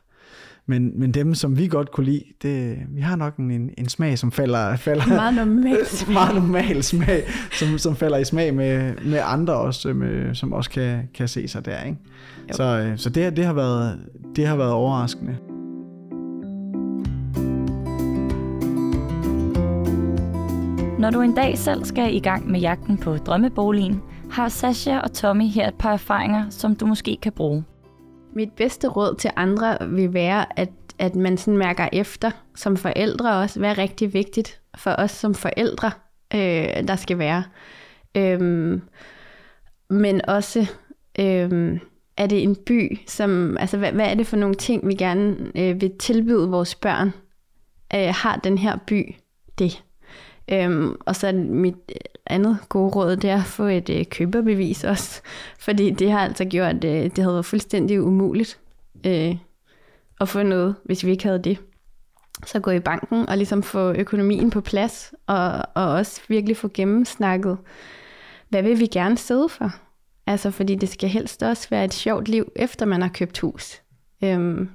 Men, 0.72 1.00
men 1.00 1.12
dem, 1.12 1.34
som 1.34 1.58
vi 1.58 1.66
godt 1.66 1.90
kunne 1.92 2.06
lide, 2.06 2.24
det, 2.42 2.78
vi 2.88 3.00
har 3.00 3.16
nok 3.16 3.36
en, 3.36 3.70
en 3.78 3.88
smag, 3.88 4.18
som 4.18 4.32
falder... 4.32 4.76
falder 4.76 5.06
meget 5.22 5.34
normal 5.34 5.86
smag. 5.86 6.12
meget 6.12 6.34
normal 6.34 6.82
smag, 6.82 7.22
som, 7.52 7.78
som 7.78 7.96
falder 7.96 8.18
i 8.18 8.24
smag 8.24 8.54
med, 8.54 8.92
med 9.04 9.20
andre 9.24 9.54
også, 9.54 9.92
med, 9.92 10.34
som 10.34 10.52
også 10.52 10.70
kan, 10.70 11.08
kan 11.14 11.28
se 11.28 11.48
sig 11.48 11.64
der. 11.64 11.82
Ikke? 11.82 11.98
Så, 12.52 12.62
øh, 12.64 12.98
så 12.98 13.10
det, 13.10 13.36
det, 13.36 13.44
har 13.44 13.52
været, 13.52 13.98
det 14.36 14.46
har 14.46 14.56
været 14.56 14.72
overraskende. 14.72 15.36
Når 20.98 21.10
du 21.10 21.20
en 21.20 21.34
dag 21.34 21.58
selv 21.58 21.84
skal 21.84 22.14
i 22.14 22.20
gang 22.20 22.50
med 22.50 22.60
jagten 22.60 22.98
på 22.98 23.16
drømmeboligen, 23.16 24.02
har 24.30 24.48
Sasha 24.48 24.98
og 24.98 25.12
Tommy 25.12 25.48
her 25.48 25.68
et 25.68 25.74
par 25.74 25.92
erfaringer, 25.92 26.44
som 26.50 26.76
du 26.76 26.86
måske 26.86 27.18
kan 27.22 27.32
bruge. 27.32 27.64
Mit 28.32 28.52
bedste 28.52 28.88
råd 28.88 29.16
til 29.16 29.30
andre 29.36 29.78
vil 29.88 30.14
være, 30.14 30.58
at, 30.58 30.70
at 30.98 31.14
man 31.14 31.36
sådan 31.36 31.58
mærker 31.58 31.88
efter 31.92 32.30
som 32.54 32.76
forældre 32.76 33.36
også, 33.36 33.58
hvad 33.58 33.70
er 33.70 33.78
rigtig 33.78 34.14
vigtigt 34.14 34.60
for 34.76 34.90
os 34.98 35.10
som 35.10 35.34
forældre, 35.34 35.90
øh, 36.34 36.88
der 36.88 36.96
skal 36.96 37.18
være. 37.18 37.44
Øhm, 38.16 38.82
men 39.90 40.28
også, 40.28 40.66
øhm, 41.18 41.80
er 42.16 42.26
det 42.26 42.42
en 42.42 42.56
by, 42.66 42.98
som, 43.06 43.56
altså 43.56 43.78
hvad, 43.78 43.92
hvad 43.92 44.06
er 44.06 44.14
det 44.14 44.26
for 44.26 44.36
nogle 44.36 44.54
ting, 44.54 44.88
vi 44.88 44.94
gerne 44.94 45.36
øh, 45.54 45.80
vil 45.80 45.98
tilbyde 45.98 46.48
vores 46.48 46.74
børn? 46.74 47.12
Øh, 47.94 48.14
har 48.14 48.36
den 48.36 48.58
her 48.58 48.78
by 48.86 49.14
det? 49.58 49.84
Øhm, 50.52 50.96
og 51.00 51.16
så 51.16 51.32
mit 51.32 51.74
andet 52.26 52.58
gode 52.68 52.90
råd, 52.90 53.16
det 53.16 53.30
er 53.30 53.40
at 53.40 53.46
få 53.46 53.64
et 53.64 53.90
øh, 53.90 54.04
køberbevis 54.04 54.84
også, 54.84 55.20
fordi 55.58 55.90
det 55.90 56.10
har 56.10 56.18
altså 56.18 56.44
gjort, 56.44 56.84
øh, 56.84 57.02
det 57.02 57.18
havde 57.18 57.32
været 57.32 57.44
fuldstændig 57.44 58.02
umuligt 58.02 58.58
øh, 59.06 59.36
at 60.20 60.28
få 60.28 60.42
noget, 60.42 60.74
hvis 60.84 61.04
vi 61.04 61.10
ikke 61.10 61.24
havde 61.24 61.42
det. 61.42 61.58
Så 62.46 62.60
gå 62.60 62.70
i 62.70 62.80
banken 62.80 63.28
og 63.28 63.36
ligesom 63.36 63.62
få 63.62 63.92
økonomien 63.92 64.50
på 64.50 64.60
plads, 64.60 65.14
og, 65.26 65.62
og 65.74 65.92
også 65.92 66.20
virkelig 66.28 66.56
få 66.56 66.70
gennemsnakket, 66.74 67.58
hvad 68.48 68.62
vil 68.62 68.78
vi 68.78 68.86
gerne 68.86 69.18
sidde 69.18 69.48
for? 69.48 69.74
Altså 70.26 70.50
fordi 70.50 70.74
det 70.74 70.88
skal 70.88 71.08
helst 71.08 71.42
også 71.42 71.68
være 71.70 71.84
et 71.84 71.94
sjovt 71.94 72.28
liv, 72.28 72.52
efter 72.56 72.86
man 72.86 73.02
har 73.02 73.08
købt 73.08 73.38
hus. 73.38 73.82
Øhm, 74.24 74.68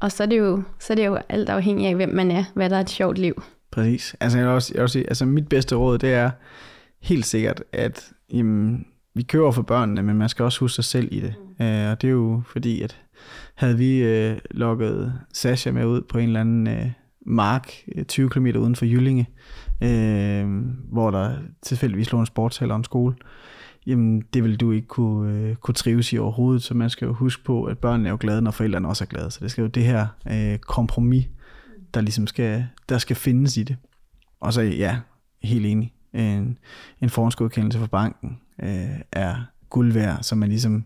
og 0.00 0.12
så 0.12 0.22
er, 0.22 0.26
det 0.26 0.38
jo, 0.38 0.62
så 0.78 0.92
er 0.92 0.94
det 0.94 1.06
jo 1.06 1.18
alt 1.28 1.48
afhængig 1.48 1.86
af, 1.86 1.94
hvem 1.94 2.08
man 2.08 2.30
er, 2.30 2.44
hvad 2.54 2.70
der 2.70 2.76
er 2.76 2.80
et 2.80 2.90
sjovt 2.90 3.18
liv. 3.18 3.42
Præcis. 3.74 4.16
Altså, 4.20 4.38
jeg 4.38 4.46
vil 4.46 4.54
også, 4.54 4.72
jeg 4.74 4.78
vil 4.78 4.82
også 4.82 4.92
sige, 4.92 5.08
altså 5.08 5.26
mit 5.26 5.48
bedste 5.48 5.74
råd, 5.74 5.98
det 5.98 6.12
er 6.12 6.30
helt 7.00 7.26
sikkert, 7.26 7.62
at 7.72 8.12
jamen, 8.32 8.86
vi 9.14 9.22
kører 9.22 9.50
for 9.50 9.62
børnene, 9.62 10.02
men 10.02 10.16
man 10.16 10.28
skal 10.28 10.44
også 10.44 10.60
huske 10.60 10.74
sig 10.74 10.84
selv 10.84 11.08
i 11.12 11.20
det. 11.20 11.34
Mm. 11.38 11.66
Uh, 11.66 11.90
og 11.90 12.02
det 12.02 12.08
er 12.08 12.12
jo 12.12 12.42
fordi, 12.46 12.80
at 12.80 13.00
havde 13.54 13.78
vi 13.78 14.02
uh, 14.30 14.36
lukket 14.50 15.14
Sasha 15.32 15.70
med 15.70 15.86
ud 15.86 16.00
på 16.00 16.18
en 16.18 16.26
eller 16.26 16.40
anden 16.40 16.66
uh, 16.66 16.90
mark 17.26 17.72
20 18.08 18.30
km 18.30 18.46
uden 18.46 18.76
for 18.76 18.84
Jyllinge, 18.84 19.28
uh, 19.80 20.50
hvor 20.92 21.10
der 21.10 21.30
tilfældigvis 21.62 22.12
lå 22.12 22.20
en 22.20 22.26
sportshal 22.26 22.70
og 22.70 22.76
en 22.76 22.84
skole, 22.84 23.14
jamen 23.86 24.22
det 24.34 24.44
vil 24.44 24.56
du 24.56 24.72
ikke 24.72 24.88
kunne, 24.88 25.50
uh, 25.50 25.56
kunne 25.56 25.74
trives 25.74 26.12
i 26.12 26.18
overhovedet, 26.18 26.62
så 26.62 26.74
man 26.74 26.90
skal 26.90 27.06
jo 27.06 27.12
huske 27.12 27.44
på, 27.44 27.64
at 27.64 27.78
børnene 27.78 28.08
er 28.08 28.12
jo 28.12 28.18
glade, 28.20 28.42
når 28.42 28.50
forældrene 28.50 28.88
også 28.88 29.04
er 29.04 29.08
glade, 29.08 29.30
så 29.30 29.38
det 29.42 29.50
skal 29.50 29.62
jo 29.62 29.68
det 29.68 29.84
her 29.84 30.06
uh, 30.30 30.58
kompromis, 30.58 31.26
der 31.94 32.00
ligesom 32.00 32.26
skal, 32.26 32.66
der 32.88 32.98
skal 32.98 33.16
findes 33.16 33.56
i 33.56 33.62
det. 33.62 33.76
Og 34.40 34.52
så 34.52 34.60
ja, 34.62 34.96
helt 35.42 35.66
enig. 35.66 35.92
En, 36.12 36.58
en 37.00 37.10
forhåndsgodkendelse 37.10 37.78
for 37.78 37.86
banken 37.86 38.38
øh, 38.62 38.68
er 39.12 39.34
guld 39.70 39.92
værd, 39.92 40.18
så 40.22 40.34
man 40.34 40.48
ligesom 40.48 40.84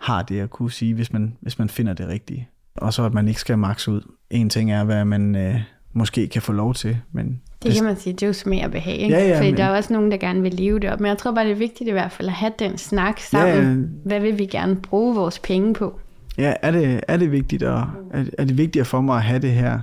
har 0.00 0.22
det 0.22 0.40
at 0.40 0.50
kunne 0.50 0.70
sige, 0.70 0.94
hvis 0.94 1.12
man, 1.12 1.36
hvis 1.40 1.58
man 1.58 1.68
finder 1.68 1.92
det 1.92 2.08
rigtige. 2.08 2.48
Og 2.76 2.92
så 2.92 3.04
at 3.04 3.14
man 3.14 3.28
ikke 3.28 3.40
skal 3.40 3.58
makse 3.58 3.90
ud. 3.90 4.00
En 4.30 4.50
ting 4.50 4.72
er, 4.72 4.84
hvad 4.84 5.04
man 5.04 5.36
øh, 5.36 5.60
måske 5.92 6.28
kan 6.28 6.42
få 6.42 6.52
lov 6.52 6.74
til, 6.74 6.98
men 7.12 7.40
Det 7.62 7.74
kan 7.74 7.84
man 7.84 7.96
sige, 7.96 8.12
det 8.12 8.22
er 8.22 8.26
jo 8.26 8.32
smag 8.32 8.64
og 8.64 8.70
behag, 8.70 8.96
ikke? 8.96 9.14
Ja, 9.16 9.28
ja, 9.28 9.36
Fordi 9.36 9.50
men- 9.50 9.56
der 9.56 9.64
er 9.64 9.76
også 9.76 9.92
nogen, 9.92 10.10
der 10.10 10.16
gerne 10.16 10.42
vil 10.42 10.54
leve 10.54 10.78
det 10.80 10.90
op. 10.90 11.00
Men 11.00 11.08
jeg 11.08 11.18
tror 11.18 11.32
bare, 11.34 11.44
det 11.44 11.52
er 11.52 11.56
vigtigt 11.56 11.88
i 11.88 11.92
hvert 11.92 12.12
fald 12.12 12.28
at 12.28 12.34
have 12.34 12.52
den 12.58 12.78
snak 12.78 13.20
sammen. 13.20 13.80
Ja, 13.82 14.08
Hvad 14.08 14.20
vil 14.20 14.38
vi 14.38 14.46
gerne 14.46 14.76
bruge 14.76 15.14
vores 15.14 15.38
penge 15.38 15.74
på? 15.74 16.00
Ja, 16.38 16.54
er 16.62 16.70
det, 16.70 17.00
er 17.08 17.16
det 17.16 17.32
vigtigt 17.32 17.62
at, 17.62 17.74
er, 18.10 18.24
er 18.38 18.44
det 18.44 18.58
vigtigere 18.58 18.84
for 18.84 19.00
mig 19.00 19.16
at 19.16 19.22
have 19.22 19.38
det 19.38 19.52
her 19.52 19.80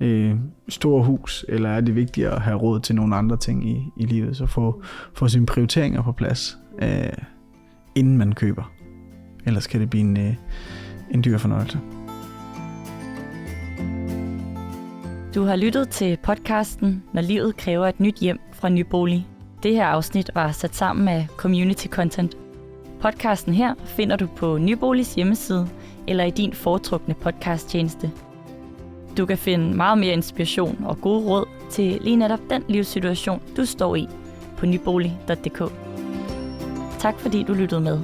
øh, 0.00 0.36
store 0.68 1.04
hus, 1.04 1.44
eller 1.48 1.68
er 1.68 1.80
det 1.80 1.96
vigtigere 1.96 2.34
at 2.34 2.40
have 2.40 2.58
råd 2.58 2.80
til 2.80 2.94
nogle 2.94 3.16
andre 3.16 3.36
ting 3.36 3.68
i, 3.68 3.82
i 3.96 4.06
livet, 4.06 4.36
så 4.36 4.46
få, 4.46 4.82
få 5.14 5.28
sine 5.28 5.46
prioriteringer 5.46 6.02
på 6.02 6.12
plads, 6.12 6.58
øh, 6.82 7.12
inden 7.94 8.18
man 8.18 8.32
køber. 8.32 8.72
Ellers 9.46 9.66
kan 9.66 9.80
det 9.80 9.90
blive 9.90 10.00
en, 10.00 10.16
øh, 10.16 10.34
en 11.10 11.24
dyr 11.24 11.38
fornøjelse. 11.38 11.78
Du 15.34 15.44
har 15.44 15.56
lyttet 15.56 15.88
til 15.88 16.18
podcasten 16.22 17.02
Når 17.12 17.22
livet 17.22 17.56
kræver 17.56 17.86
et 17.86 18.00
nyt 18.00 18.18
hjem 18.18 18.40
fra 18.52 18.68
Nybolig. 18.68 19.26
Det 19.62 19.74
her 19.74 19.86
afsnit 19.86 20.30
var 20.34 20.52
sat 20.52 20.74
sammen 20.74 21.08
af 21.08 21.26
Community 21.36 21.86
Content. 21.86 22.36
Podcasten 23.00 23.54
her 23.54 23.74
finder 23.84 24.16
du 24.16 24.26
på 24.36 24.58
Nyboligs 24.58 25.14
hjemmeside 25.14 25.68
eller 26.08 26.24
i 26.24 26.30
din 26.30 26.52
foretrukne 26.52 27.14
podcasttjeneste. 27.14 28.10
Du 29.16 29.26
kan 29.26 29.38
finde 29.38 29.76
meget 29.76 29.98
mere 29.98 30.12
inspiration 30.12 30.84
og 30.84 31.00
gode 31.00 31.26
råd 31.26 31.44
til 31.70 31.98
lige 32.00 32.16
netop 32.16 32.40
den 32.50 32.64
livssituation, 32.68 33.42
du 33.56 33.64
står 33.64 33.96
i 33.96 34.08
på 34.56 34.66
nybolig.dk. 34.66 35.72
Tak 36.98 37.20
fordi 37.20 37.42
du 37.42 37.52
lyttede 37.52 37.80
med. 37.80 38.00